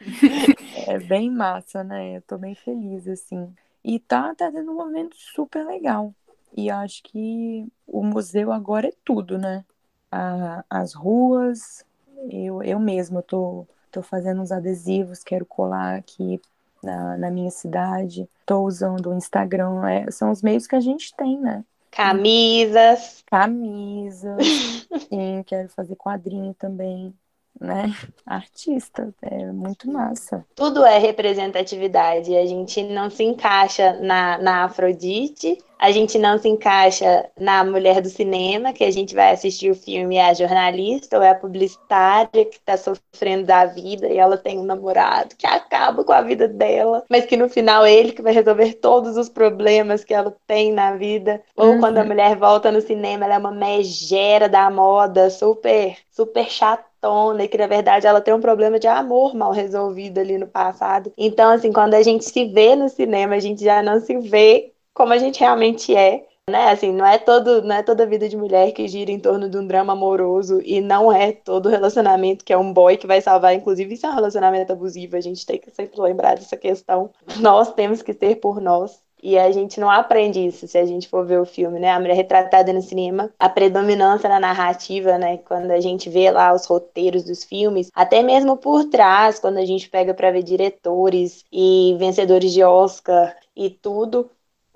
[0.88, 2.16] é bem massa, né?
[2.16, 3.52] Eu tô bem feliz, assim.
[3.84, 6.14] E tá, tá tendo um momento super legal.
[6.56, 9.64] E acho que o museu agora é tudo, né?
[10.10, 11.84] A, as ruas,
[12.30, 16.40] eu, eu mesma tô, tô fazendo uns adesivos, quero colar aqui
[16.82, 18.28] na, na minha cidade.
[18.46, 21.64] Tô usando o Instagram, é, são os meios que a gente tem, né?
[21.90, 23.22] Camisas.
[23.26, 24.38] Camisas.
[25.08, 27.14] Sim, quero fazer quadrinho também
[27.60, 27.94] né?
[28.26, 30.44] Artista, é muito massa.
[30.54, 32.36] Tudo é representatividade.
[32.36, 38.02] A gente não se encaixa na, na Afrodite, a gente não se encaixa na mulher
[38.02, 41.34] do cinema, que a gente vai assistir o filme é a jornalista ou é a
[41.34, 46.20] publicitária que está sofrendo da vida e ela tem um namorado que acaba com a
[46.20, 50.12] vida dela, mas que no final é ele que vai resolver todos os problemas que
[50.12, 51.40] ela tem na vida.
[51.56, 51.80] Ou uhum.
[51.80, 56.50] quando a mulher volta no cinema, ela é uma megera da moda, super, super
[56.98, 60.46] chatona, e que na verdade ela tem um problema de amor mal resolvido ali no
[60.46, 61.12] passado.
[61.16, 64.72] Então, assim, quando a gente se vê no cinema, a gente já não se vê
[64.94, 66.70] como a gente realmente é, né?
[66.70, 69.56] Assim, não é todo, não é toda vida de mulher que gira em torno de
[69.56, 73.54] um drama amoroso e não é todo relacionamento que é um boy que vai salvar,
[73.54, 77.10] inclusive isso é um relacionamento abusivo, a gente tem que sempre lembrar dessa questão.
[77.38, 79.00] Nós temos que ser por nós.
[79.22, 81.90] E a gente não aprende isso se a gente for ver o filme, né?
[81.90, 85.38] A mulher retratada no cinema, a predominância na narrativa, né?
[85.38, 89.64] Quando a gente vê lá os roteiros dos filmes, até mesmo por trás, quando a
[89.64, 94.30] gente pega para ver diretores e vencedores de Oscar e tudo,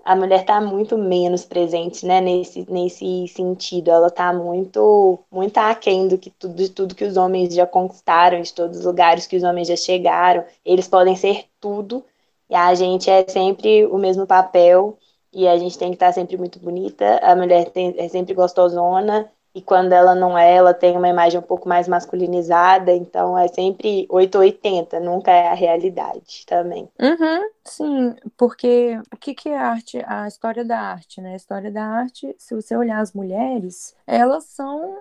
[0.04, 3.90] a mulher está muito menos presente, né, nesse, nesse sentido.
[3.90, 8.40] Ela está muito, muito aquém do que tudo, de tudo que os homens já conquistaram,
[8.40, 10.44] de todos os lugares que os homens já chegaram.
[10.64, 12.04] Eles podem ser tudo,
[12.52, 14.98] e a gente é sempre o mesmo papel,
[15.32, 17.18] e a gente tem que estar tá sempre muito bonita.
[17.22, 21.40] A mulher tem, é sempre gostosona, e quando ela não é, ela tem uma imagem
[21.40, 26.90] um pouco mais masculinizada, então é sempre 880, nunca é a realidade também.
[27.00, 30.02] Uhum, sim, porque o que, que é arte?
[30.06, 31.32] A história da arte, né?
[31.32, 34.98] A história da arte, se você olhar as mulheres, elas são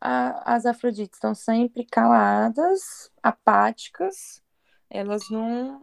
[0.00, 4.40] a, as Afrodites, estão sempre caladas, apáticas,
[4.88, 5.82] elas não,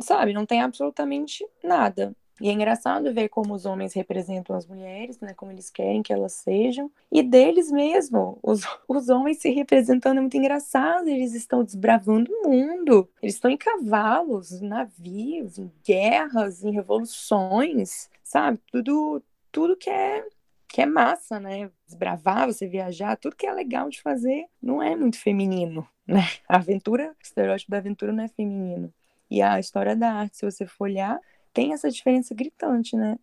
[0.00, 5.20] sabe, não tem absolutamente nada E é engraçado ver como os homens representam as mulheres,
[5.20, 5.32] né?
[5.34, 6.90] Como eles querem que elas sejam.
[7.10, 11.08] E deles mesmo, os, os homens se representando é muito engraçado.
[11.08, 13.08] Eles estão desbravando o mundo.
[13.22, 18.58] Eles estão em cavalos, em navios, em guerras, em revoluções, sabe?
[18.70, 20.24] Tudo, tudo que é
[20.72, 21.70] que é massa, né?
[21.86, 26.22] Desbravar, você viajar, tudo que é legal de fazer não é muito feminino, né?
[26.48, 28.92] A aventura, o estereótipo da aventura não é feminino.
[29.32, 31.18] E a história da arte, se você for olhar,
[31.54, 33.18] tem essa diferença gritante, né?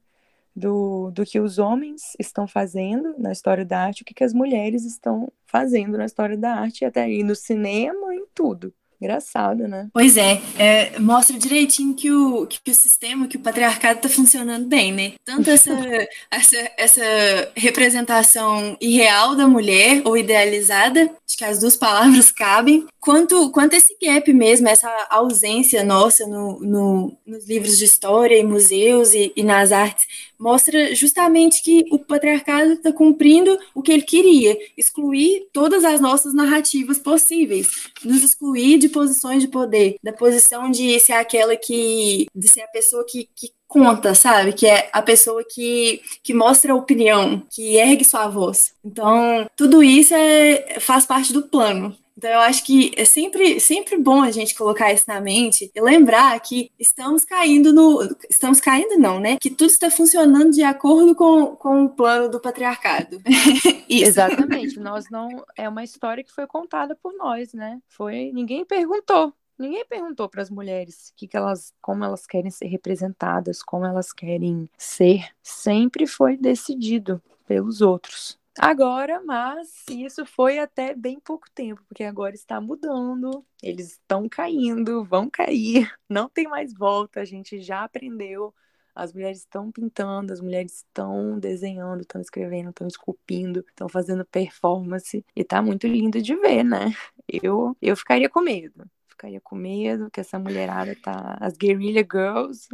[0.56, 4.34] Do, do que os homens estão fazendo na história da arte, o que, que as
[4.34, 8.74] mulheres estão fazendo na história da arte, até aí no cinema, em tudo.
[9.02, 9.88] Engraçado, né?
[9.94, 14.68] Pois é, é, mostra direitinho que o, que o sistema, que o patriarcado está funcionando
[14.68, 15.14] bem, né?
[15.24, 15.72] Tanto essa,
[16.30, 23.50] essa, essa representação irreal da mulher, ou idealizada, acho que as duas palavras cabem, quanto,
[23.52, 29.14] quanto esse gap mesmo, essa ausência nossa no, no, nos livros de história, em museus
[29.14, 30.06] e, e nas artes,
[30.40, 36.34] mostra justamente que o patriarcado está cumprindo o que ele queria, excluir todas as nossas
[36.34, 37.68] narrativas possíveis,
[38.04, 42.68] nos excluir de posições de poder, da posição de ser aquela que, de ser a
[42.68, 44.54] pessoa que, que conta, sabe?
[44.54, 48.74] Que é a pessoa que, que mostra a opinião, que ergue sua voz.
[48.84, 51.96] Então, tudo isso é, faz parte do plano.
[52.20, 55.82] Então, eu acho que é sempre, sempre bom a gente colocar isso na mente e
[55.82, 58.02] lembrar que estamos caindo no.
[58.30, 59.38] Estamos caindo, não, né?
[59.40, 63.22] Que tudo está funcionando de acordo com, com o plano do patriarcado.
[63.90, 64.78] Exatamente.
[64.82, 65.30] Nós não.
[65.56, 67.80] É uma história que foi contada por nós, né?
[67.88, 68.34] Foi.
[68.34, 69.34] Ninguém perguntou.
[69.58, 74.12] Ninguém perguntou para as mulheres que, que elas, como elas querem ser representadas, como elas
[74.12, 75.26] querem ser.
[75.42, 78.39] Sempre foi decidido pelos outros.
[78.58, 85.04] Agora, mas isso foi até bem pouco tempo, porque agora está mudando, eles estão caindo,
[85.04, 88.54] vão cair, não tem mais volta, a gente já aprendeu.
[88.94, 95.24] As mulheres estão pintando, as mulheres estão desenhando, estão escrevendo, estão esculpindo, estão fazendo performance
[95.34, 96.94] e tá muito lindo de ver, né?
[97.26, 98.84] Eu, eu ficaria com medo.
[99.08, 101.38] Ficaria com medo que essa mulherada tá.
[101.40, 102.68] As Guerrilla Girls,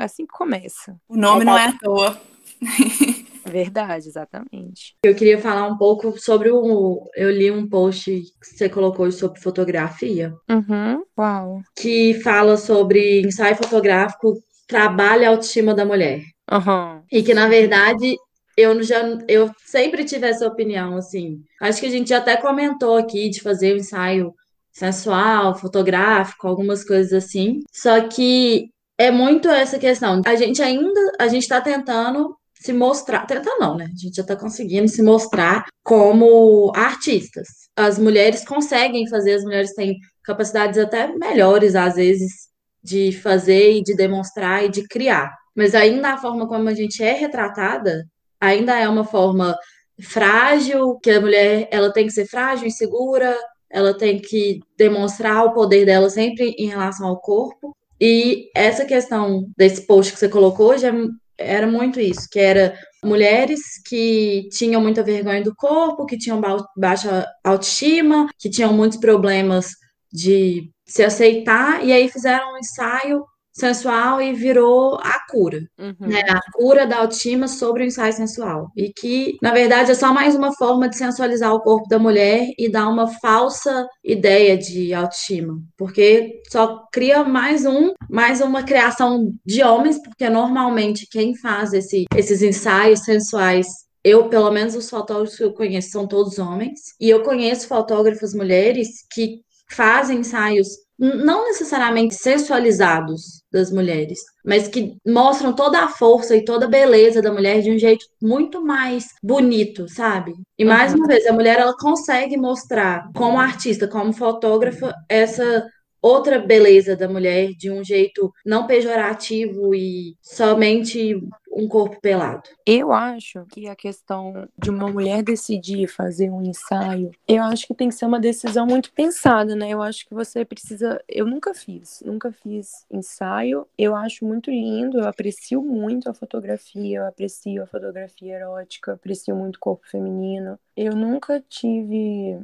[0.00, 1.00] é assim que começa.
[1.06, 2.20] O nome não é à toa.
[3.50, 4.94] Verdade, exatamente.
[5.02, 7.08] Eu queria falar um pouco sobre o.
[7.14, 10.32] Eu li um post que você colocou sobre fotografia.
[10.48, 11.02] Uhum.
[11.18, 11.60] Uau.
[11.76, 14.34] Que fala sobre ensaio fotográfico,
[14.66, 16.20] trabalho e autoestima da mulher.
[16.50, 17.02] Uhum.
[17.10, 18.14] E que, na verdade,
[18.56, 21.42] eu já eu sempre tive essa opinião, assim.
[21.60, 24.34] Acho que a gente até comentou aqui de fazer um ensaio
[24.72, 27.60] sensual, fotográfico, algumas coisas assim.
[27.72, 30.22] Só que é muito essa questão.
[30.26, 33.84] A gente ainda, a gente está tentando se mostrar, tentar não, né?
[33.84, 37.46] A gente já está conseguindo se mostrar como artistas.
[37.76, 42.48] As mulheres conseguem fazer, as mulheres têm capacidades até melhores, às vezes,
[42.82, 45.34] de fazer e de demonstrar e de criar.
[45.56, 48.04] Mas ainda a forma como a gente é retratada
[48.40, 49.56] ainda é uma forma
[50.00, 53.36] frágil, que a mulher ela tem que ser frágil, insegura,
[53.70, 57.76] ela tem que demonstrar o poder dela sempre em relação ao corpo.
[58.00, 60.92] E essa questão desse post que você colocou já
[61.38, 66.40] era muito isso, que era mulheres que tinham muita vergonha do corpo, que tinham
[66.76, 69.68] baixa autoestima, que tinham muitos problemas
[70.12, 73.24] de se aceitar, e aí fizeram um ensaio
[73.58, 75.94] sensual e virou a cura, uhum.
[76.00, 76.20] né?
[76.28, 78.70] A cura da autoestima sobre o ensaio sensual.
[78.76, 82.48] E que, na verdade, é só mais uma forma de sensualizar o corpo da mulher
[82.58, 89.32] e dar uma falsa ideia de autoestima, porque só cria mais um, mais uma criação
[89.44, 93.66] de homens, porque normalmente quem faz esse, esses ensaios sensuais
[94.04, 98.32] eu, pelo menos, os fotógrafos que eu conheço são todos homens, e eu conheço fotógrafas
[98.32, 106.34] mulheres que fazem ensaios não necessariamente sensualizados das mulheres, mas que mostram toda a força
[106.34, 110.34] e toda a beleza da mulher de um jeito muito mais bonito, sabe?
[110.58, 110.98] E mais uhum.
[110.98, 115.64] uma vez, a mulher ela consegue mostrar como artista, como fotógrafa, essa
[116.02, 121.16] outra beleza da mulher de um jeito não pejorativo e somente
[121.58, 122.48] um corpo pelado.
[122.64, 127.74] Eu acho que a questão de uma mulher decidir fazer um ensaio, eu acho que
[127.74, 129.70] tem que ser uma decisão muito pensada, né?
[129.70, 131.02] Eu acho que você precisa.
[131.08, 133.66] Eu nunca fiz, nunca fiz ensaio.
[133.76, 139.34] Eu acho muito lindo, eu aprecio muito a fotografia, eu aprecio a fotografia erótica, aprecio
[139.34, 140.58] muito o corpo feminino.
[140.76, 142.38] Eu nunca tive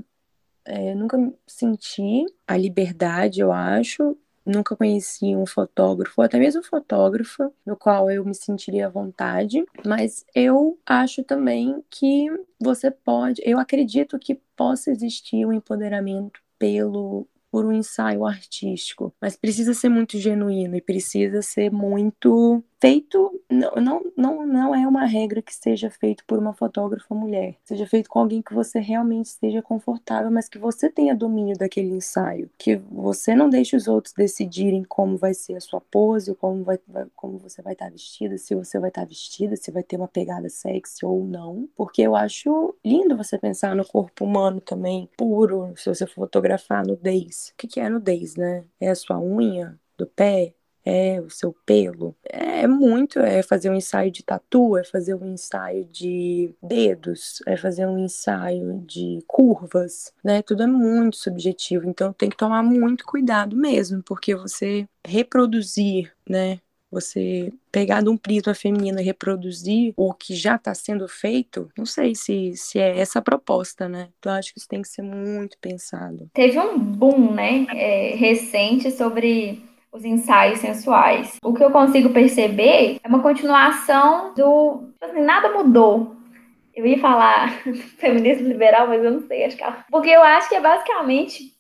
[0.65, 4.17] é, nunca senti a liberdade, eu acho.
[4.47, 10.25] Nunca conheci um fotógrafo, até mesmo fotógrafa, no qual eu me sentiria à vontade, mas
[10.35, 12.27] eu acho também que
[12.61, 19.37] você pode, eu acredito que possa existir um empoderamento pelo por um ensaio artístico, mas
[19.37, 25.07] precisa ser muito genuíno e precisa ser muito feito, não, não, não, não é uma
[25.07, 29.27] regra que seja feito por uma fotógrafa mulher, seja feito com alguém que você realmente
[29.27, 34.13] esteja confortável, mas que você tenha domínio daquele ensaio, que você não deixe os outros
[34.13, 36.79] decidirem como vai ser a sua pose, como, vai,
[37.17, 40.51] como você vai estar vestida, se você vai estar vestida, se vai ter uma pegada
[40.51, 45.89] sexy ou não, porque eu acho lindo você pensar no corpo humano também, puro, se
[45.89, 47.49] você fotografar nudez.
[47.55, 48.63] O que, que é nudez, né?
[48.79, 52.15] É a sua unha do pé, é o seu pelo.
[52.25, 57.57] É muito, é fazer um ensaio de tatu, é fazer um ensaio de dedos, é
[57.57, 60.43] fazer um ensaio de curvas, né?
[60.43, 66.61] Tudo é muito subjetivo, então tem que tomar muito cuidado mesmo, porque você reproduzir, né?
[66.91, 71.85] Você pegar de um prisma feminino e reproduzir o que já está sendo feito, não
[71.85, 74.11] sei se, se é essa a proposta, né?
[74.19, 76.31] Então acho que isso tem que ser muito pensado.
[76.33, 79.61] Teve um boom, né, é, recente sobre
[79.95, 81.39] os ensaios sensuais.
[81.43, 84.89] O que eu consigo perceber é uma continuação do.
[84.93, 86.17] Tipo assim, nada mudou.
[86.75, 87.51] Eu ia falar
[87.99, 89.65] feminismo liberal, mas eu não sei, acho que.
[89.89, 91.53] Porque eu acho que é basicamente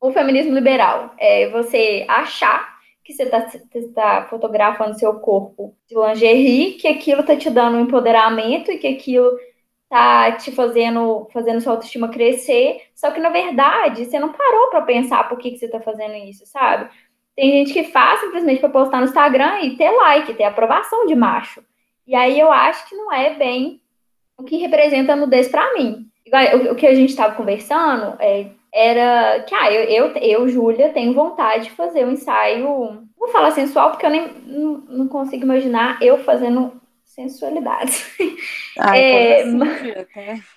[0.00, 1.14] o feminismo liberal.
[1.16, 3.46] É você achar que você está
[3.94, 8.88] tá fotografando seu corpo de lingerie, que aquilo está te dando um empoderamento e que
[8.88, 9.30] aquilo
[9.88, 14.82] tá te fazendo fazendo sua autoestima crescer, só que na verdade você não parou para
[14.82, 16.90] pensar por que, que você está fazendo isso, sabe?
[17.36, 21.14] Tem gente que faz simplesmente para postar no Instagram e ter like, ter aprovação de
[21.14, 21.62] macho.
[22.06, 23.80] E aí eu acho que não é bem
[24.38, 26.06] o que representa a nudez para mim.
[26.70, 31.12] O, que a gente estava conversando é, era que, ah, eu, eu, eu, Júlia, tenho
[31.12, 36.02] vontade de fazer um ensaio, vou falar sensual, porque eu nem não, não consigo imaginar
[36.02, 36.72] eu fazendo
[37.04, 38.04] sensualidade.
[38.78, 39.58] Ai, é, assim,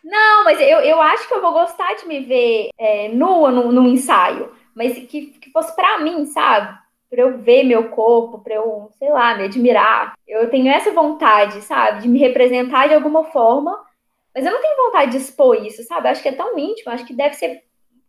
[0.04, 3.72] Não, mas eu, eu acho que eu vou gostar de me ver é, nua num,
[3.72, 6.80] num ensaio mas que, que fosse para mim, sabe?
[7.10, 10.14] Para eu ver meu corpo, para eu, sei lá, me admirar.
[10.26, 12.04] Eu tenho essa vontade, sabe?
[12.04, 13.78] De me representar de alguma forma,
[14.34, 16.08] mas eu não tenho vontade de expor isso, sabe?
[16.08, 17.62] Acho que é tão íntimo, acho que deve ser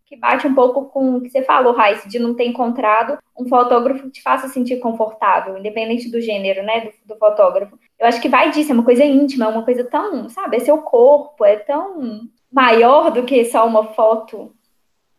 [0.06, 3.48] que bate um pouco com o que você falou, Raíssa, de não ter encontrado um
[3.48, 7.78] fotógrafo que te faça sentir confortável, independente do gênero, né, do, do, fotógrafo.
[7.98, 10.60] Eu acho que vai disso, é uma coisa íntima, é uma coisa tão, sabe, é
[10.60, 14.52] seu corpo, é tão maior do que só uma foto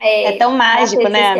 [0.01, 1.35] é, é tão mágico, né?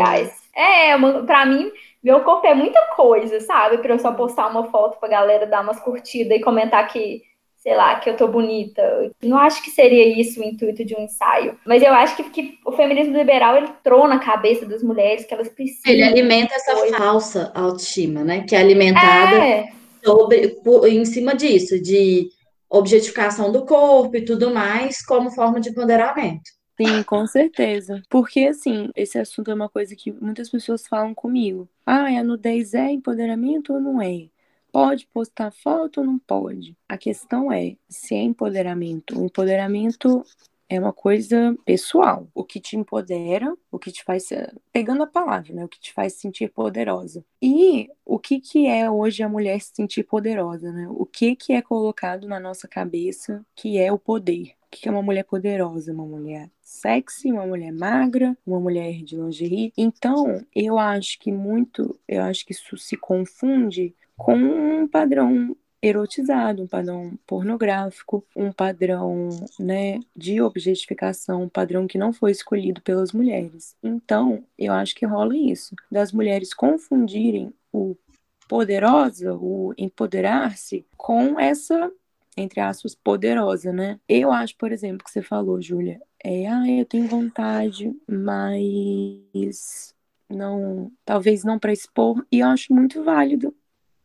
[0.55, 1.71] É, para mim,
[2.03, 3.77] meu corpo é muita coisa, sabe?
[3.77, 7.21] Para eu só postar uma foto pra galera dar umas curtidas e comentar que,
[7.57, 9.11] sei lá, que eu tô bonita.
[9.23, 11.57] Não acho que seria isso o intuito de um ensaio.
[11.65, 15.33] Mas eu acho que, que o feminismo liberal ele entrou na cabeça das mulheres que
[15.33, 15.91] elas precisam.
[15.91, 16.97] Ele alimenta essa coisa.
[16.97, 18.45] falsa autoestima, né?
[18.47, 19.69] Que é alimentada é.
[20.03, 22.29] Sobre, por, em cima disso, de
[22.67, 26.60] objetificação do corpo e tudo mais, como forma de empoderamento.
[26.81, 28.01] Sim, com certeza.
[28.09, 31.69] Porque, assim, esse assunto é uma coisa que muitas pessoas falam comigo.
[31.85, 34.29] Ah, a nudez é empoderamento ou não é?
[34.71, 36.75] Pode postar foto ou não pode?
[36.89, 39.19] A questão é se é empoderamento.
[39.19, 40.23] O empoderamento
[40.67, 42.27] é uma coisa pessoal.
[42.33, 44.29] O que te empodera, o que te faz.
[44.71, 45.63] Pegando a palavra, né?
[45.65, 47.23] O que te faz sentir poderosa.
[47.41, 50.87] E o que, que é hoje a mulher se sentir poderosa, né?
[50.89, 54.55] O que, que é colocado na nossa cabeça que é o poder?
[54.71, 55.91] Que é uma mulher poderosa?
[55.91, 59.73] Uma mulher sexy, uma mulher magra, uma mulher de lingerie.
[59.77, 66.63] Então, eu acho que muito, eu acho que isso se confunde com um padrão erotizado,
[66.63, 69.29] um padrão pornográfico, um padrão,
[69.59, 73.75] né, de objetificação, um padrão que não foi escolhido pelas mulheres.
[73.81, 77.95] Então, eu acho que rola isso, das mulheres confundirem o
[78.47, 81.91] poderosa, o empoderar-se com essa
[82.37, 83.99] entre aspas, poderosa, né?
[84.07, 89.93] Eu acho, por exemplo, que você falou, Júlia, é, ah, eu tenho vontade, mas
[90.29, 93.55] não, talvez não para expor, e eu acho muito válido.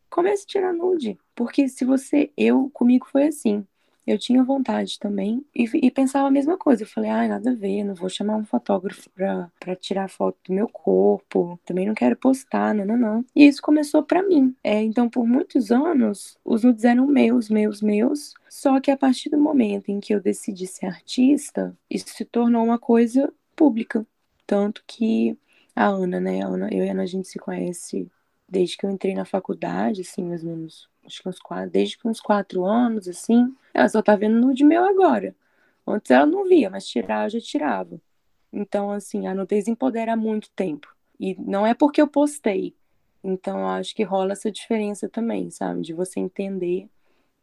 [0.09, 3.65] Comece a tirar nude, porque se você, eu, comigo foi assim,
[4.07, 6.83] eu tinha vontade também e, e, pensava a mesma coisa.
[6.83, 10.37] Eu falei, ah, nada a ver, não vou chamar um fotógrafo pra, pra tirar foto
[10.47, 13.25] do meu corpo, também não quero postar, não, não, não.
[13.35, 14.55] E isso começou para mim.
[14.63, 18.33] É, então, por muitos anos, os nudes eram meus, meus, meus.
[18.49, 22.63] Só que a partir do momento em que eu decidi ser artista, isso se tornou
[22.63, 24.07] uma coisa pública.
[24.45, 25.37] Tanto que
[25.75, 26.41] a Ana, né?
[26.41, 28.09] A Ana, eu e a Ana, a gente se conhece
[28.47, 31.97] desde que eu entrei na faculdade, assim, mais ou menos acho que uns quatro, desde
[31.97, 35.35] que uns quatro anos, assim, ela só tá vendo nude meu agora.
[35.85, 37.99] Antes ela não via, mas tirar eu já tirava.
[38.51, 40.93] Então, assim, a nudez empodera há muito tempo.
[41.19, 42.75] E não é porque eu postei.
[43.23, 45.81] Então, eu acho que rola essa diferença também, sabe?
[45.81, 46.89] De você entender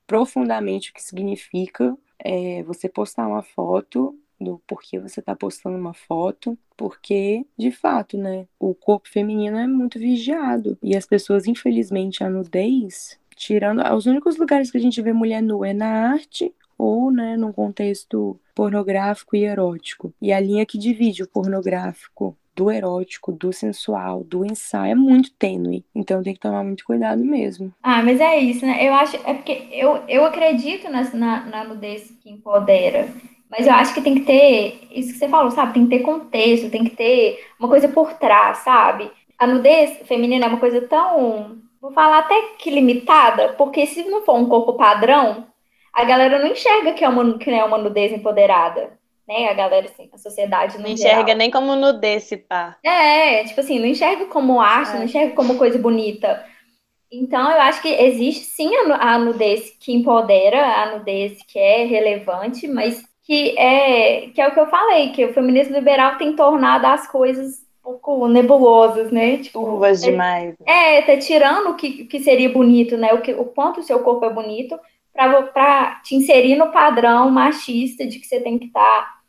[0.06, 5.94] profundamente o que significa é, você postar uma foto, do porquê você tá postando uma
[5.94, 10.78] foto, porque, de fato, né, o corpo feminino é muito vigiado.
[10.82, 15.42] E as pessoas, infelizmente, a nudez tirando os únicos lugares que a gente vê mulher
[15.42, 20.12] nua é na arte ou, né, num contexto pornográfico e erótico.
[20.20, 25.32] E a linha que divide o pornográfico do erótico, do sensual, do ensaio é muito
[25.32, 25.84] tênue.
[25.94, 27.72] Então tem que tomar muito cuidado mesmo.
[27.82, 28.86] Ah, mas é isso, né?
[28.86, 29.16] Eu acho.
[29.24, 31.02] É porque eu, eu acredito na,
[31.46, 33.08] na nudez que empodera.
[33.56, 35.74] Mas eu acho que tem que ter, isso que você falou, sabe?
[35.74, 39.10] Tem que ter contexto, tem que ter uma coisa por trás, sabe?
[39.38, 44.22] A nudez feminina é uma coisa tão, vou falar até que limitada, porque se não
[44.22, 45.46] for um corpo padrão,
[45.92, 49.48] a galera não enxerga que é uma, que é uma nudez empoderada né?
[49.48, 51.36] A galera, assim, a sociedade não enxerga geral.
[51.36, 52.76] nem como nudez, pá.
[52.82, 54.98] É, tipo assim, não enxerga como arte, é.
[54.98, 56.44] não enxerga como coisa bonita.
[57.10, 62.66] Então, eu acho que existe sim a nudez que empodera, a nudez que é relevante,
[62.66, 66.86] mas que é, que é o que eu falei, que o feminismo liberal tem tornado
[66.86, 69.38] as coisas um pouco nebulosas, né?
[69.38, 70.54] Tipo, Turvas é, demais.
[70.66, 73.12] É, tá tirando o que, que seria bonito, né?
[73.12, 74.78] O, que, o quanto o seu corpo é bonito,
[75.12, 79.20] para te inserir no padrão machista de que você tem que estar tá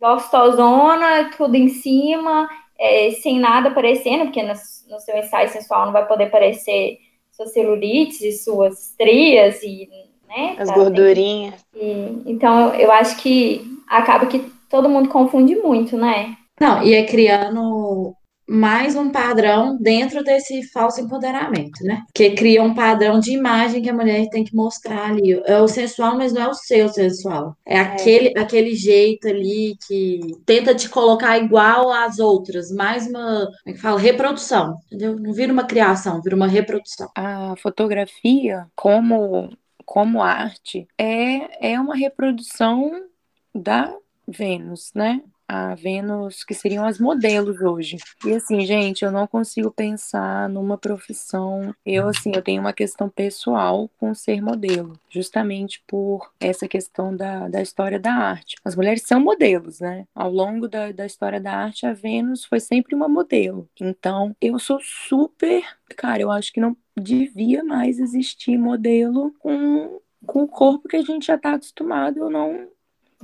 [0.00, 2.48] gostosona, tudo em cima,
[2.78, 4.54] é, sem nada aparecendo, porque no,
[4.88, 6.98] no, seu ensaio sensual não vai poder aparecer
[7.30, 9.88] suas celulites e suas estrias e
[10.36, 11.54] né, as tá, gordurinhas.
[11.74, 16.36] E, então eu acho que acaba que todo mundo confunde muito, né?
[16.60, 18.14] Não, e é criando
[18.48, 22.02] mais um padrão dentro desse falso empoderamento, né?
[22.14, 25.40] Que cria um padrão de imagem que a mulher tem que mostrar ali.
[25.46, 27.56] É o sensual, mas não é o seu sensual.
[27.64, 27.80] É, é.
[27.80, 33.72] aquele, aquele jeito ali que tenta te colocar igual às outras, mais uma, como é
[33.72, 33.98] que fala?
[33.98, 35.18] Reprodução, entendeu?
[35.18, 37.08] Não vira uma criação, vira uma reprodução.
[37.16, 39.50] A fotografia, como,
[39.84, 43.08] como arte, é, é uma reprodução
[43.54, 43.94] da
[44.26, 45.22] Vênus, né?
[45.52, 47.98] a Vênus, que seriam as modelos hoje.
[48.24, 51.74] E assim, gente, eu não consigo pensar numa profissão.
[51.84, 57.48] Eu, assim, eu tenho uma questão pessoal com ser modelo, justamente por essa questão da,
[57.48, 58.56] da história da arte.
[58.64, 60.06] As mulheres são modelos, né?
[60.14, 63.68] Ao longo da, da história da arte, a Vênus foi sempre uma modelo.
[63.78, 65.62] Então, eu sou super.
[65.96, 71.02] Cara, eu acho que não devia mais existir modelo com, com o corpo que a
[71.02, 72.18] gente já tá acostumado.
[72.18, 72.68] Eu não.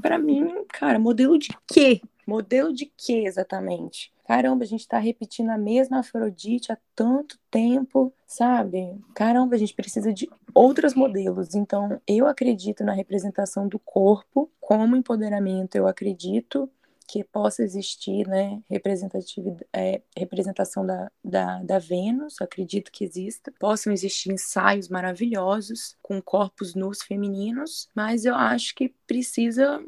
[0.00, 2.00] Para mim, cara, modelo de quê?
[2.26, 4.12] Modelo de quê exatamente?
[4.28, 9.00] Caramba, a gente está repetindo a mesma Afrodite há tanto tempo, sabe?
[9.14, 11.54] Caramba, a gente precisa de outros modelos.
[11.54, 15.76] Então, eu acredito na representação do corpo como empoderamento.
[15.76, 16.70] Eu acredito
[17.08, 23.52] que possa existir, né, representatividade, é, representação da, da, da Vênus, acredito que exista.
[23.58, 29.82] Possam existir ensaios maravilhosos com corpos nus femininos, mas eu acho que precisa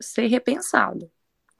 [0.00, 1.10] ser repensado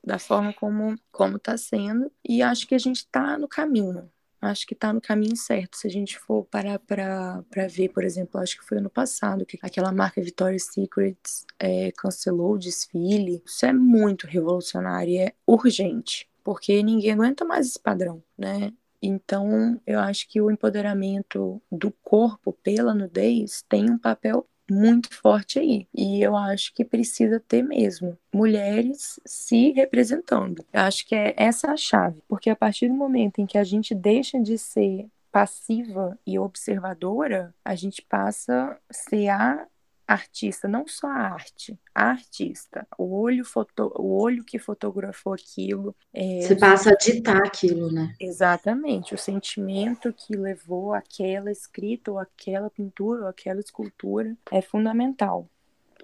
[0.05, 4.11] da forma como como está sendo e acho que a gente está no caminho
[4.41, 5.77] acho que está no caminho certo.
[5.77, 9.59] Se a gente for parar para ver por exemplo acho que foi ano passado que
[9.63, 11.19] aquela marca Victoria's Secret
[11.59, 13.43] é, cancelou o desfile.
[13.45, 18.73] Isso é muito revolucionário e é urgente porque ninguém aguenta mais esse padrão né?
[19.01, 25.59] Então, eu acho que o empoderamento do corpo pela nudez tem um papel muito forte
[25.59, 25.87] aí.
[25.95, 30.65] E eu acho que precisa ter mesmo mulheres se representando.
[30.73, 33.65] Eu acho que é essa a chave, porque a partir do momento em que a
[33.65, 39.67] gente deixa de ser passiva e observadora, a gente passa a ser a
[40.09, 45.95] artista, não só a arte, a artista, o olho, foto, o olho que fotografou aquilo.
[46.15, 48.15] É, Você passa a ditar aquilo, né?
[48.19, 55.47] Exatamente, o sentimento que levou aquela escrita, ou aquela pintura, ou aquela escultura, é fundamental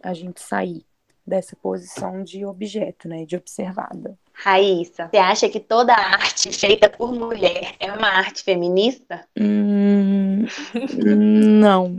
[0.02, 0.84] a gente sair
[1.26, 4.18] dessa posição de objeto, né, de observada.
[4.34, 9.26] Raíssa, você acha que toda arte feita por mulher é uma arte feminista?
[9.38, 10.44] Hum,
[10.92, 11.96] não,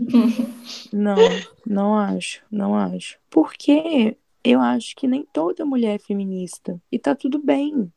[0.91, 1.15] não,
[1.65, 3.17] não acho, não acho.
[3.29, 6.79] Porque eu acho que nem toda mulher é feminista.
[6.91, 7.91] E tá tudo bem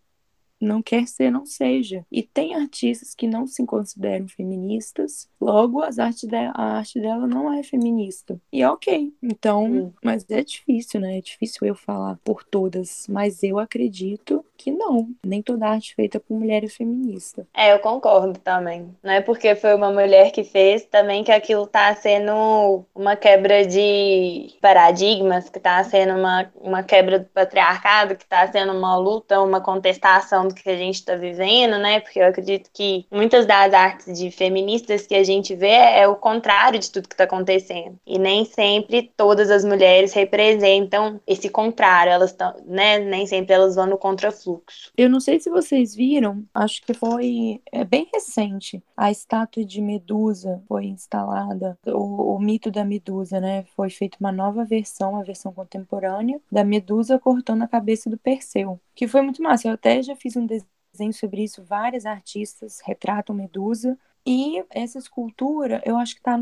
[0.61, 2.05] não quer ser, não seja.
[2.11, 7.27] E tem artistas que não se consideram feministas, logo as artes de, a arte dela
[7.27, 8.41] não é feminista.
[8.53, 9.13] E é ok.
[9.23, 9.93] Então, hum.
[10.03, 11.19] mas é difícil, né?
[11.19, 15.09] É difícil eu falar por todas, mas eu acredito que não.
[15.25, 17.47] Nem toda arte feita por mulher é feminista.
[17.55, 18.95] É, eu concordo também.
[19.03, 23.65] Não é porque foi uma mulher que fez também que aquilo tá sendo uma quebra
[23.65, 29.41] de paradigmas, que tá sendo uma, uma quebra do patriarcado, que tá sendo uma luta,
[29.41, 32.01] uma contestação que a gente está vivendo, né?
[32.01, 36.17] Porque eu acredito que muitas das artes de feministas que a gente vê é o
[36.17, 37.99] contrário de tudo que está acontecendo.
[38.07, 42.99] E nem sempre todas as mulheres representam esse contrário, elas estão, né?
[42.99, 44.93] Nem sempre elas vão no contrafluxo.
[44.97, 48.83] Eu não sei se vocês viram, acho que foi é bem recente.
[48.97, 53.65] A estátua de Medusa foi instalada, o, o mito da Medusa, né?
[53.77, 58.81] Foi feita uma nova versão, a versão contemporânea da Medusa cortando a cabeça do Perseu,
[58.99, 59.69] que foi muito massa.
[59.69, 63.97] Eu até já fiz um desenho sobre isso, várias artistas retratam Medusa.
[64.27, 66.37] E essa escultura, eu acho que está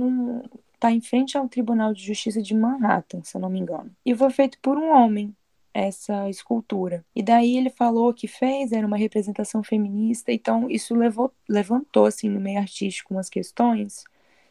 [0.80, 3.94] tá em frente ao Tribunal de Justiça de Manhattan, se eu não me engano.
[4.06, 5.36] E foi feito por um homem,
[5.74, 7.04] essa escultura.
[7.14, 12.30] E daí ele falou que fez, era uma representação feminista, então isso levou, levantou, assim,
[12.30, 14.02] no meio artístico umas questões,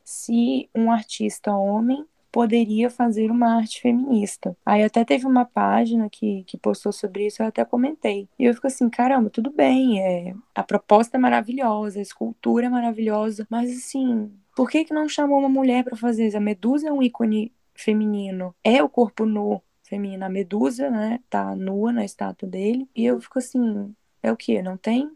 [0.03, 4.57] se um artista homem poderia fazer uma arte feminista.
[4.65, 8.27] Aí até teve uma página que, que postou sobre isso, eu até comentei.
[8.37, 12.69] E eu fico assim, caramba, tudo bem, é, a proposta é maravilhosa, a escultura é
[12.69, 16.35] maravilhosa, mas assim, por que que não chamou uma mulher para fazer isso?
[16.35, 20.25] A Medusa é um ícone feminino, é o corpo nu feminino.
[20.25, 24.61] A Medusa, né, tá nua na estátua dele, e eu fico assim, é o que?
[24.61, 25.09] Não tem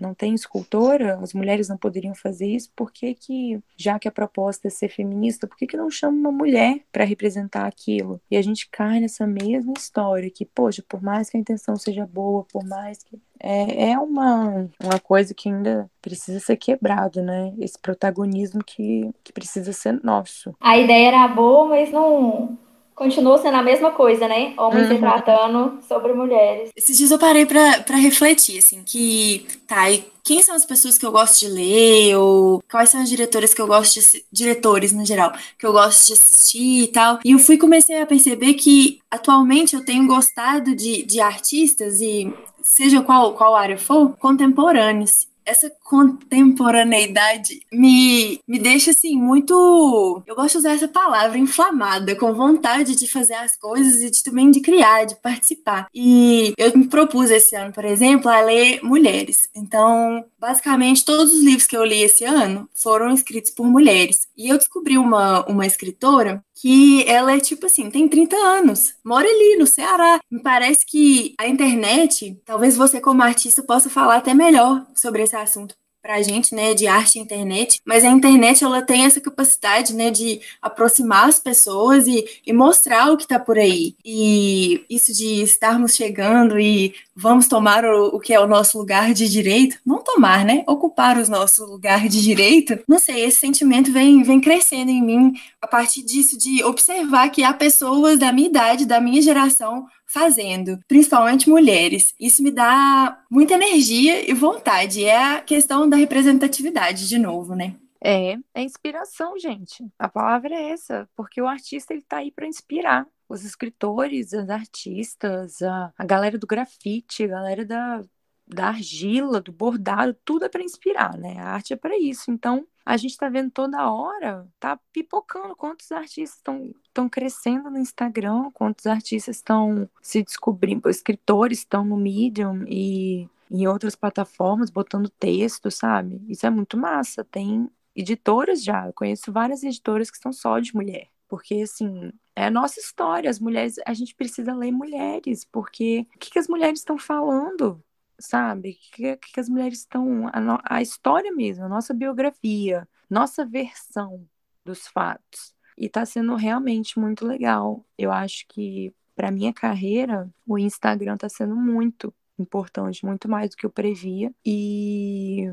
[0.00, 4.12] não tem escultora, as mulheres não poderiam fazer isso, por que, que já que a
[4.12, 8.20] proposta é ser feminista, por que, que não chama uma mulher para representar aquilo?
[8.30, 12.06] E a gente cai nessa mesma história, que, poxa, por mais que a intenção seja
[12.06, 13.18] boa, por mais que.
[13.38, 17.52] É, é uma, uma coisa que ainda precisa ser quebrado, né?
[17.58, 20.54] Esse protagonismo que, que precisa ser nosso.
[20.58, 22.58] A ideia era boa, mas não,
[22.96, 24.54] continua sendo a mesma coisa, né?
[24.56, 24.98] Homens uhum.
[24.98, 26.70] tratando sobre mulheres.
[26.74, 30.96] Esses dias eu parei pra, pra refletir, assim, que tá, e quem são as pessoas
[30.96, 34.92] que eu gosto de ler, ou quais são os diretores que eu gosto de diretores
[34.92, 37.20] no geral, que eu gosto de assistir e tal.
[37.22, 42.32] E eu fui comecei a perceber que atualmente eu tenho gostado de, de artistas e
[42.62, 50.22] seja qual, qual área for, contemporâneos essa contemporaneidade me, me deixa assim muito.
[50.26, 54.22] Eu gosto de usar essa palavra, inflamada, com vontade de fazer as coisas e de,
[54.22, 55.86] também de criar, de participar.
[55.94, 59.48] E eu me propus esse ano, por exemplo, a ler mulheres.
[59.54, 64.26] Então, basicamente, todos os livros que eu li esse ano foram escritos por mulheres.
[64.36, 69.28] E eu descobri uma, uma escritora que ela é tipo assim, tem 30 anos, mora
[69.28, 70.18] ali no Ceará.
[70.30, 75.36] Me parece que a internet, talvez você como artista possa falar até melhor sobre esse
[75.36, 75.74] assunto
[76.06, 80.08] pra gente, né, de arte e internet, mas a internet, ela tem essa capacidade, né,
[80.08, 83.96] de aproximar as pessoas e, e mostrar o que tá por aí.
[84.04, 89.14] E isso de estarmos chegando e vamos tomar o, o que é o nosso lugar
[89.14, 93.90] de direito, não tomar, né, ocupar o nosso lugar de direito, não sei, esse sentimento
[93.90, 98.48] vem, vem crescendo em mim a partir disso, de observar que há pessoas da minha
[98.48, 102.14] idade, da minha geração, fazendo, principalmente mulheres.
[102.20, 105.04] Isso me dá muita energia e vontade.
[105.04, 107.74] É a questão da representatividade, de novo, né?
[108.00, 109.84] É, é inspiração, gente.
[109.98, 114.48] A palavra é essa, porque o artista ele tá aí para inspirar os escritores, as
[114.48, 118.02] artistas, a, a galera do grafite, a galera da,
[118.46, 121.38] da argila, do bordado, tudo é para inspirar, né?
[121.38, 122.30] A arte é para isso.
[122.30, 126.54] Então, a gente está vendo toda hora, tá pipocando quantos artistas
[126.84, 133.66] estão crescendo no Instagram, quantos artistas estão se descobrindo, escritores estão no Medium e em
[133.66, 136.22] outras plataformas botando texto, sabe?
[136.28, 137.24] Isso é muito massa.
[137.24, 141.08] Tem editoras já, eu conheço várias editoras que são só de mulher.
[141.28, 143.30] Porque, assim, é a nossa história.
[143.30, 147.82] As mulheres, a gente precisa ler mulheres, porque o que, que as mulheres estão falando?
[148.18, 148.74] sabe?
[148.92, 150.28] Que, que as mulheres estão.
[150.28, 154.26] A, a história mesmo, a nossa biografia, nossa versão
[154.64, 155.54] dos fatos.
[155.78, 157.84] E está sendo realmente muito legal.
[157.98, 163.56] Eu acho que, para minha carreira, o Instagram está sendo muito importante, muito mais do
[163.56, 164.32] que eu previa.
[164.44, 165.44] E,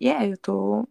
[0.00, 0.88] e é, eu tô,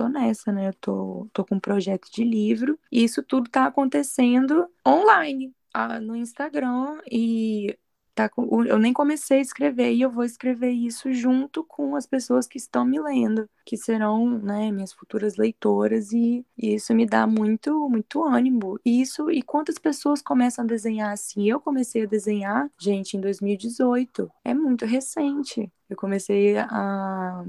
[0.00, 0.68] tô nessa, né?
[0.68, 5.54] Eu tô, tô com um projeto de livro e isso tudo tá acontecendo online.
[5.74, 7.78] Ah, no Instagram e
[8.14, 8.28] tá
[8.66, 12.58] eu nem comecei a escrever e eu vou escrever isso junto com as pessoas que
[12.58, 17.88] estão me lendo, que serão, né, minhas futuras leitoras e, e isso me dá muito,
[17.88, 18.80] muito ânimo.
[18.84, 21.48] Isso e quantas pessoas começam a desenhar assim?
[21.48, 24.30] Eu comecei a desenhar, gente, em 2018.
[24.44, 25.70] É muito recente.
[25.88, 27.44] Eu comecei a,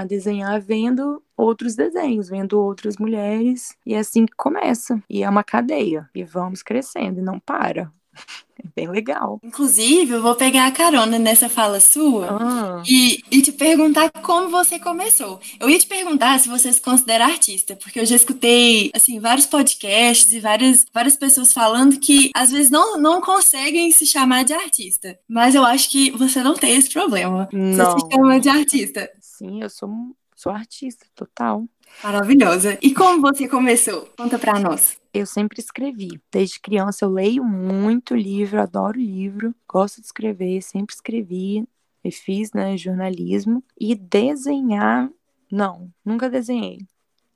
[0.00, 5.02] a desenhar vendo outros desenhos, vendo outras mulheres, e é assim que começa.
[5.08, 7.92] E é uma cadeia, e vamos crescendo, e não para
[8.56, 9.40] É bem legal.
[9.42, 14.48] Inclusive, eu vou pegar a carona nessa fala sua Ah, e, e te perguntar como
[14.48, 15.40] você começou.
[15.58, 19.46] Eu ia te perguntar se você se considera artista, porque eu já escutei, assim, vários
[19.46, 24.52] podcasts e várias, várias pessoas falando que às vezes não, não conseguem se chamar de
[24.52, 25.18] artista.
[25.28, 27.48] Mas eu acho que você não tem esse problema.
[27.52, 27.74] Não.
[27.90, 29.10] Você se chama de artista.
[29.34, 29.90] Sim, eu sou,
[30.34, 31.68] sou artista total.
[32.02, 32.78] Maravilhosa.
[32.82, 34.08] E como você começou?
[34.16, 34.96] Conta pra nós.
[35.12, 36.20] Eu sempre escrevi.
[36.30, 41.66] Desde criança eu leio muito livro, adoro livro, gosto de escrever, sempre escrevi
[42.02, 43.62] e fiz, né, jornalismo.
[43.78, 45.10] E desenhar,
[45.50, 46.78] não, nunca desenhei.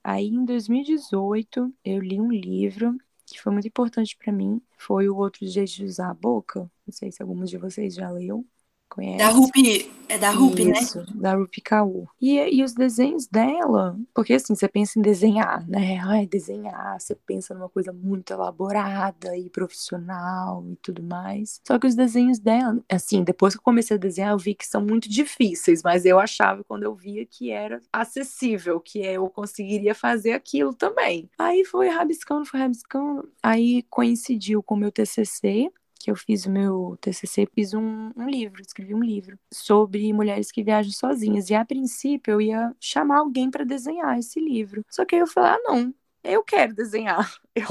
[0.02, 2.96] Aí em 2018 eu li um livro
[3.26, 6.60] que foi muito importante pra mim, foi o Outro Jeito de Usar a Boca.
[6.86, 8.44] Não sei se alguns de vocês já leu,
[8.88, 9.18] conhece.
[9.18, 10.80] Da Rupi, é da Rupi, né?
[10.80, 12.08] Isso, da Rupi Kaur.
[12.20, 15.98] E, e os desenhos dela, porque assim, você pensa em desenhar, né?
[16.02, 21.60] Ai, desenhar, você pensa numa coisa muito elaborada e profissional e tudo mais.
[21.66, 24.66] Só que os desenhos dela, assim, depois que eu comecei a desenhar, eu vi que
[24.66, 29.94] são muito difíceis, mas eu achava quando eu via que era acessível, que eu conseguiria
[29.94, 31.28] fazer aquilo também.
[31.38, 36.50] Aí foi rabiscando, foi rabiscando, aí coincidiu com o meu TCC, que eu fiz o
[36.50, 41.50] meu TCC, fiz um, um livro, escrevi um livro sobre mulheres que viajam sozinhas.
[41.50, 44.84] E a princípio eu ia chamar alguém para desenhar esse livro.
[44.90, 47.30] Só que aí eu falei, ah, não, eu quero desenhar.
[47.54, 47.66] Eu...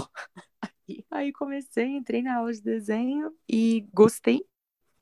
[0.90, 4.46] Aí, aí comecei, entrei na aula de desenho e gostei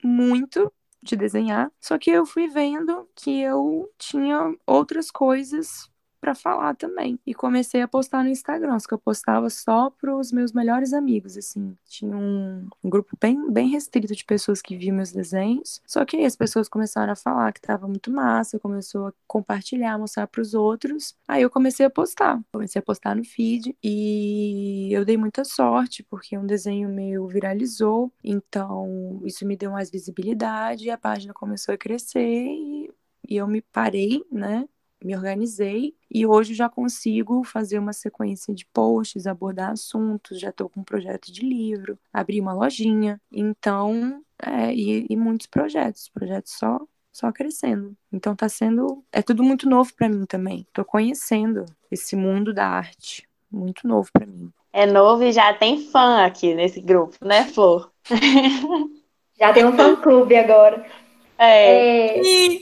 [0.04, 0.72] muito
[1.02, 1.72] de desenhar.
[1.80, 5.90] Só que eu fui vendo que eu tinha outras coisas
[6.26, 7.20] para falar também.
[7.24, 11.38] E comecei a postar no Instagram, só que eu postava só pros meus melhores amigos,
[11.38, 11.78] assim.
[11.88, 15.80] Tinha um, grupo bem, bem restrito de pessoas que viam meus desenhos.
[15.86, 20.00] Só que aí as pessoas começaram a falar que tava muito massa, começou a compartilhar,
[20.00, 21.16] mostrar pros outros.
[21.28, 22.42] Aí eu comecei a postar.
[22.52, 28.12] Comecei a postar no feed e eu dei muita sorte, porque um desenho meu viralizou,
[28.24, 32.92] então isso me deu mais visibilidade, a página começou a crescer e,
[33.30, 34.68] e eu me parei, né?
[35.06, 40.68] Me organizei e hoje já consigo fazer uma sequência de posts, abordar assuntos, já estou
[40.68, 46.54] com um projeto de livro, abri uma lojinha, então, é, e, e muitos projetos, projetos
[46.54, 46.82] só
[47.12, 47.96] só crescendo.
[48.12, 50.68] Então tá sendo, é tudo muito novo para mim também.
[50.74, 54.52] Tô conhecendo esse mundo da arte, muito novo para mim.
[54.74, 57.90] É novo e já tem fã aqui nesse grupo, né, Flor?
[59.38, 60.86] Já tem um fã-clube agora.
[61.38, 62.20] É.
[62.20, 62.60] É,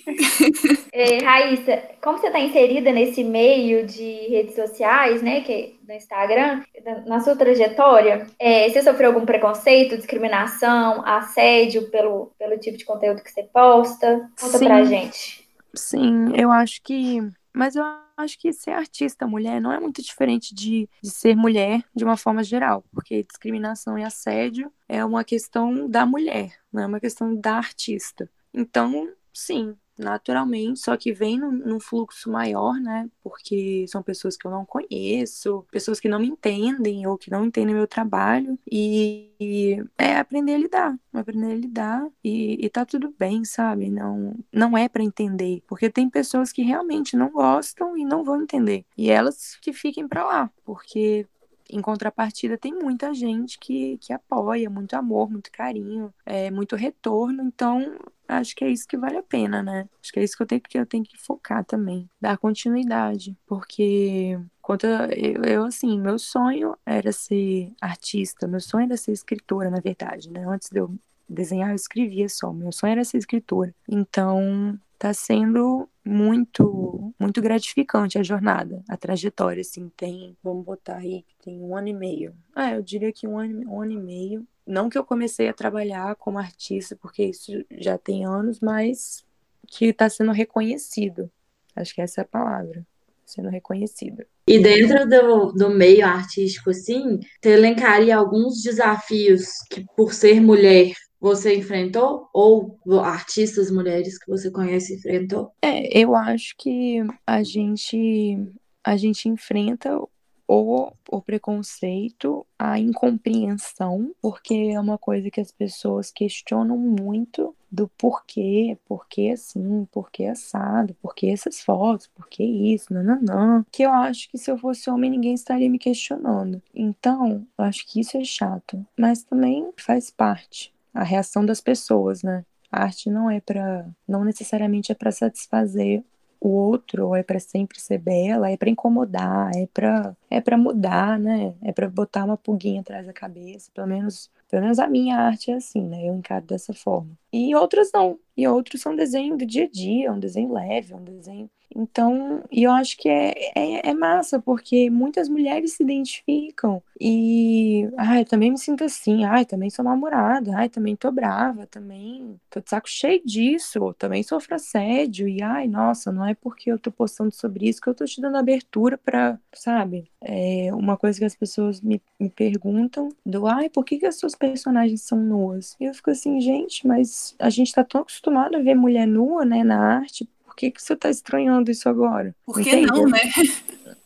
[0.92, 6.64] é, Raíssa, como você está inserida nesse meio de redes sociais, né, que no Instagram,
[7.06, 13.22] na sua trajetória, é, você sofreu algum preconceito, discriminação, assédio pelo, pelo tipo de conteúdo
[13.22, 14.30] que você posta?
[14.40, 14.66] Conta Sim.
[14.66, 15.48] pra gente.
[15.76, 17.20] Sim, eu acho que.
[17.56, 17.84] Mas eu
[18.18, 22.18] acho que ser artista mulher não é muito diferente de, de ser mulher de uma
[22.18, 27.36] forma geral, porque discriminação e assédio é uma questão da mulher, não é uma questão
[27.36, 28.30] da artista.
[28.54, 33.10] Então, sim, naturalmente, só que vem num, num fluxo maior, né?
[33.22, 37.46] Porque são pessoas que eu não conheço, pessoas que não me entendem ou que não
[37.46, 38.58] entendem meu trabalho.
[38.70, 43.90] E, e é aprender a lidar, aprender a lidar e, e tá tudo bem, sabe?
[43.90, 48.42] Não, não é para entender, porque tem pessoas que realmente não gostam e não vão
[48.42, 48.86] entender.
[48.98, 51.28] E elas que fiquem para lá, porque
[51.76, 57.44] em contrapartida, tem muita gente que, que apoia, muito amor, muito carinho, é, muito retorno.
[57.44, 57.98] Então,
[58.28, 59.88] acho que é isso que vale a pena, né?
[60.02, 63.38] Acho que é isso que eu tenho que, eu tenho que focar também, dar continuidade,
[63.46, 69.70] porque quanto eu, eu, assim, meu sonho era ser artista, meu sonho era ser escritora,
[69.70, 70.46] na verdade, né?
[70.48, 70.96] Antes de eu
[71.28, 73.74] desenhar, eu escrevia só, meu sonho era ser escritora.
[73.90, 81.26] Então, tá sendo muito, muito gratificante a jornada, a trajetória, assim, tem, vamos botar aí,
[81.44, 82.34] tem um ano e meio.
[82.56, 84.48] Ah, eu diria que um ano, um ano e meio.
[84.66, 89.26] Não que eu comecei a trabalhar como artista, porque isso já tem anos, mas
[89.68, 91.30] que está sendo reconhecido.
[91.76, 92.88] Acho que essa é a palavra,
[93.26, 94.26] sendo reconhecido.
[94.48, 100.94] E dentro do, do meio artístico, assim, você elencaria alguns desafios que, por ser mulher,
[101.24, 102.28] você enfrentou?
[102.34, 105.54] Ou artistas mulheres que você conhece enfrentou?
[105.62, 108.46] É, eu acho que a gente,
[108.84, 109.98] a gente enfrenta
[110.46, 118.78] o, preconceito, a incompreensão, porque é uma coisa que as pessoas questionam muito do porquê,
[118.86, 123.66] porquê assim, porquê assado, porquê essas fotos, porquê isso, nananã.
[123.72, 126.62] Que eu acho que se eu fosse homem, ninguém estaria me questionando.
[126.76, 132.24] Então, eu acho que isso é chato, mas também faz parte a reação das pessoas,
[132.24, 132.46] né?
[132.72, 136.04] A arte não é para, não necessariamente é para satisfazer
[136.40, 140.58] o outro, ou é para sempre ser bela, é para incomodar, é para é para
[140.58, 141.54] mudar, né?
[141.62, 145.50] É para botar uma pulguinha atrás da cabeça, pelo menos, pelo menos a minha arte
[145.50, 146.08] é assim, né?
[146.08, 147.18] Eu encaro dessa forma.
[147.34, 148.20] E outras não.
[148.38, 152.64] E outros são desenho do dia a dia, um desenho leve, um desenho então, e
[152.64, 156.82] eu acho que é, é, é, massa, porque muitas mulheres se identificam.
[157.00, 162.40] E, ai, também me sinto assim, ai, também sou namorada, ai, também tô brava, também
[162.50, 165.28] tô de saco cheio disso, também sofro assédio.
[165.28, 168.22] E, ai, nossa, não é porque eu tô postando sobre isso que eu tô te
[168.22, 170.06] dando abertura pra, sabe?
[170.22, 174.18] É uma coisa que as pessoas me, me perguntam do, ai, por que, que as
[174.18, 175.78] suas personagens são nuas?
[175.80, 179.46] E eu fico assim, gente, mas a gente tá tão acostumado a ver mulher nua,
[179.46, 182.36] né, na arte, por que, que você está estranhando isso agora?
[182.46, 182.88] Por que Entende?
[182.88, 183.20] não, né?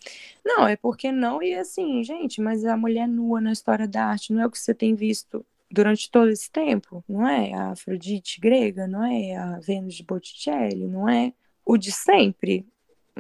[0.46, 4.32] Não, é porque não, e assim, gente, mas a mulher nua na história da arte
[4.32, 7.54] não é o que você tem visto durante todo esse tempo, não é?
[7.54, 9.36] A Afrodite grega, não é?
[9.36, 11.34] A Vênus de Botticelli, não é?
[11.66, 12.66] O de sempre.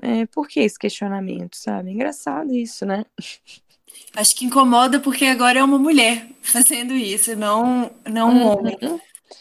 [0.01, 1.91] É, por que esse questionamento, sabe?
[1.91, 3.03] Engraçado isso, né?
[4.15, 8.77] Acho que incomoda porque agora é uma mulher fazendo isso, não, não um homem.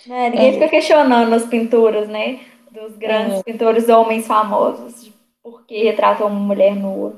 [0.09, 0.53] É, ninguém é.
[0.53, 2.41] fica questionando as pinturas, né?
[2.77, 3.43] dos grandes é.
[3.43, 5.11] pintores homens famosos,
[5.43, 7.17] por que retratam uma mulher nua.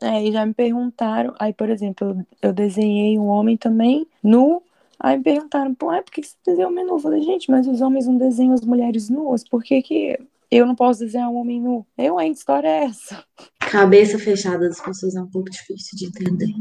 [0.00, 4.62] É, e já me perguntaram, aí, por exemplo, eu desenhei um homem também nu,
[4.98, 6.94] aí me perguntaram, pô, é, por que você desenhou um homem nu?
[6.94, 10.18] Eu falei, gente, mas os homens não desenham as mulheres nuas, por que que
[10.56, 11.86] eu não posso desenhar um homem nu?
[11.96, 13.24] Eu, hein, que história é essa?
[13.58, 16.52] Cabeça fechada das pessoas é um pouco difícil de entender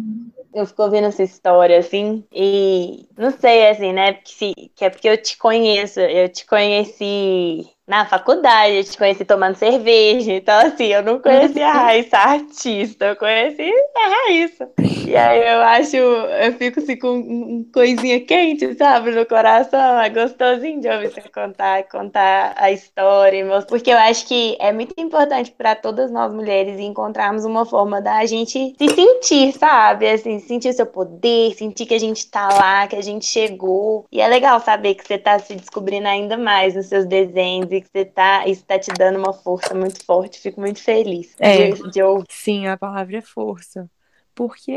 [0.54, 4.14] eu fico ouvindo essa história, assim, e não sei, assim, né?
[4.14, 8.98] Porque se, que é porque eu te conheço, eu te conheci na faculdade, eu te
[8.98, 14.70] conheci tomando cerveja, então assim, eu não conhecia a Raíssa artista, eu conheci a Raíssa.
[15.06, 20.10] E aí eu acho, eu fico assim com uma coisinha quente, sabe, no coração, é
[20.10, 25.52] gostosinho de ouvir você contar, contar a história, porque eu acho que é muito importante
[25.52, 30.74] para todas nós mulheres encontrarmos uma forma da gente se sentir, sabe, assim, sentir o
[30.74, 34.62] seu poder, sentir que a gente tá lá, que a gente chegou, e é legal
[34.62, 38.64] saber que você tá se descobrindo ainda mais nos seus desenhos que você tá, isso
[38.66, 40.40] tá te dando uma força muito forte.
[40.40, 42.26] Fico muito feliz é, de, de ouvir.
[42.30, 43.90] Sim, a palavra é força.
[44.34, 44.72] Porque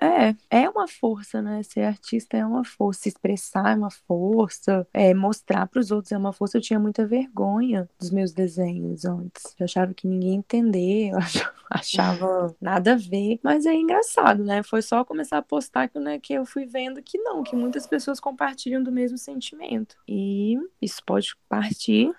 [0.00, 1.62] é, é uma força, né?
[1.62, 6.12] Ser artista é uma força, se expressar é uma força, é, mostrar para os outros
[6.12, 6.58] é uma força.
[6.58, 9.54] Eu tinha muita vergonha dos meus desenhos antes.
[9.58, 11.18] Eu achava que ninguém ia entender, eu
[11.70, 13.38] achava nada a ver.
[13.42, 14.62] Mas é engraçado, né?
[14.62, 17.86] Foi só começar a postar que, né, que eu fui vendo que não, que muitas
[17.86, 19.96] pessoas compartilham do mesmo sentimento.
[20.08, 22.12] E isso pode partir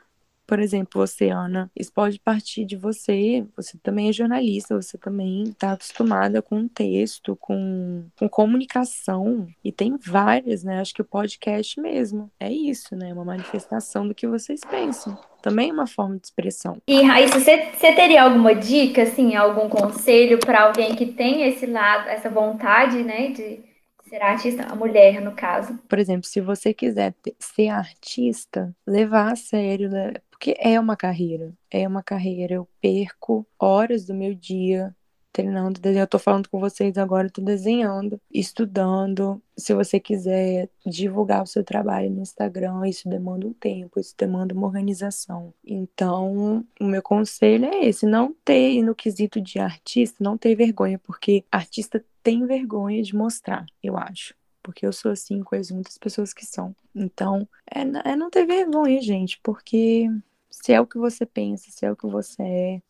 [0.51, 3.45] por exemplo, você, Ana, isso pode partir de você.
[3.55, 9.47] Você também é jornalista, você também está acostumada com texto, com, com comunicação.
[9.63, 10.81] E tem várias, né?
[10.81, 13.13] Acho que o podcast mesmo é isso, né?
[13.13, 16.81] Uma manifestação do que vocês pensam também é uma forma de expressão.
[16.85, 21.65] E Raíssa, você, você teria alguma dica, assim, algum conselho para alguém que tem esse
[21.65, 23.63] lado, essa vontade, né, de
[24.09, 25.79] ser artista, a mulher, no caso?
[25.87, 30.15] Por exemplo, se você quiser ser artista, levar a sério, né?
[30.41, 32.55] Porque é uma carreira, é uma carreira.
[32.55, 34.95] Eu perco horas do meu dia
[35.31, 36.01] treinando desenho.
[36.01, 39.39] Eu tô falando com vocês agora, tô desenhando, estudando.
[39.55, 44.55] Se você quiser divulgar o seu trabalho no Instagram, isso demanda um tempo, isso demanda
[44.55, 45.53] uma organização.
[45.63, 50.97] Então, o meu conselho é esse: não ter, no quesito de artista, não ter vergonha,
[50.97, 56.33] porque artista tem vergonha de mostrar, eu acho porque eu sou assim, conheço muitas pessoas
[56.33, 56.75] que são.
[56.93, 57.81] Então, é,
[58.11, 60.07] é, não ter vergonha, gente, porque
[60.51, 62.81] se é o que você pensa, se é o que você é,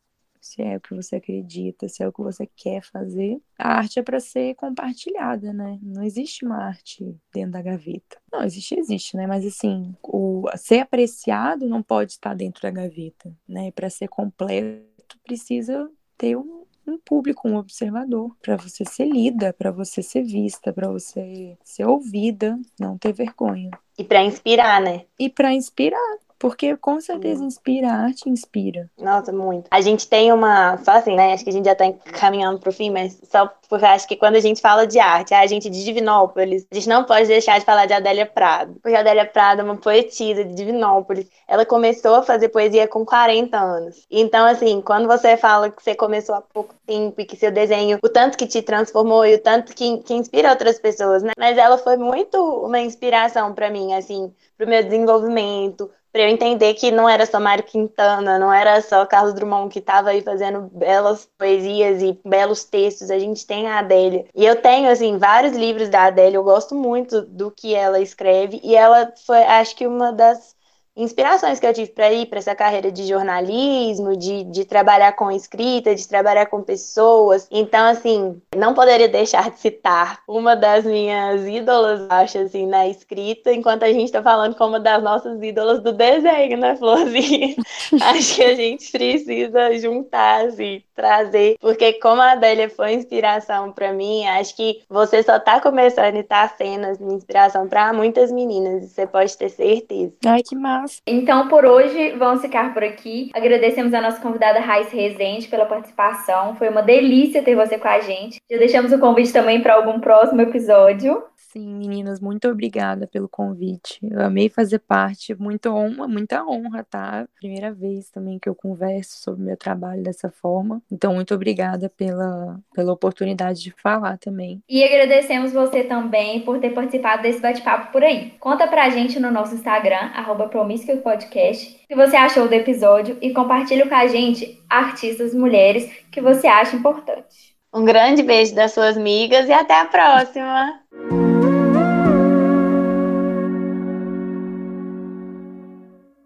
[0.41, 3.99] se é o que você acredita, se é o que você quer fazer, a arte
[3.99, 5.77] é para ser compartilhada, né?
[5.81, 8.17] Não existe uma arte dentro da gaveta.
[8.33, 9.27] Não, existe, existe, né?
[9.27, 13.71] Mas assim, o ser apreciado não pode estar dentro da gaveta, né?
[13.71, 19.71] Para ser completo, precisa ter um, um público, um observador, para você ser lida, para
[19.71, 23.69] você ser vista, para você ser ouvida, não ter vergonha.
[23.97, 25.05] E para inspirar, né?
[25.19, 28.89] E para inspirar, porque com certeza inspira, a arte inspira.
[28.97, 29.67] Nossa, muito.
[29.69, 30.75] A gente tem uma.
[30.77, 31.33] Só assim, né?
[31.33, 31.85] Acho que a gente já tá
[32.19, 35.45] caminhando pro fim, mas só porque acho que quando a gente fala de arte, a
[35.45, 38.73] gente de Divinópolis, a gente não pode deixar de falar de Adélia Prado.
[38.81, 41.29] Porque a Adélia Prado é uma poetisa de Divinópolis.
[41.47, 44.07] Ela começou a fazer poesia com 40 anos.
[44.09, 47.99] Então, assim, quando você fala que você começou há pouco tempo e que seu desenho,
[48.03, 51.33] o tanto que te transformou e o tanto que, que inspira outras pessoas, né?
[51.37, 56.73] Mas ela foi muito uma inspiração para mim, assim, pro meu desenvolvimento para eu entender
[56.73, 60.69] que não era só Mário Quintana, não era só Carlos Drummond que estava aí fazendo
[60.73, 64.25] belas poesias e belos textos, a gente tem a Adélia.
[64.35, 68.59] E eu tenho, assim, vários livros da Adélia, eu gosto muito do que ela escreve,
[68.63, 70.55] e ela foi, acho que, uma das
[70.95, 75.31] inspirações que eu tive para ir para essa carreira de jornalismo, de, de trabalhar com
[75.31, 77.47] escrita, de trabalhar com pessoas.
[77.49, 83.53] Então, assim, não poderia deixar de citar uma das minhas ídolas, acho, assim, na escrita,
[83.53, 87.55] enquanto a gente está falando como uma das nossas ídolas do desenho, né, Florzinha?
[88.01, 93.91] acho que a gente precisa juntar, assim, trazer, porque como a Adélia foi inspiração para
[93.91, 98.91] mim, acho que você só está começando e está sendo assim, inspiração para muitas meninas,
[98.91, 100.13] você pode ter certeza.
[100.25, 100.80] Ai, que massa!
[101.05, 103.29] Então, por hoje, vamos ficar por aqui.
[103.33, 106.55] Agradecemos a nossa convidada Raíssa Rezende pela participação.
[106.55, 108.37] Foi uma delícia ter você com a gente.
[108.49, 111.23] Já deixamos o convite também para algum próximo episódio.
[111.51, 113.99] Sim, meninas, muito obrigada pelo convite.
[114.01, 117.27] Eu amei fazer parte, muito honra, muita honra, tá?
[117.35, 120.81] Primeira vez também que eu converso sobre meu trabalho dessa forma.
[120.89, 124.63] Então, muito obrigada pela, pela oportunidade de falar também.
[124.69, 128.31] E agradecemos você também por ter participado desse bate-papo por aí.
[128.39, 133.33] Conta pra gente no nosso Instagram, arroba Podcast, o que você achou do episódio e
[133.33, 137.51] compartilhe com a gente artistas mulheres que você acha importante.
[137.73, 141.30] Um grande beijo das suas amigas e até a próxima!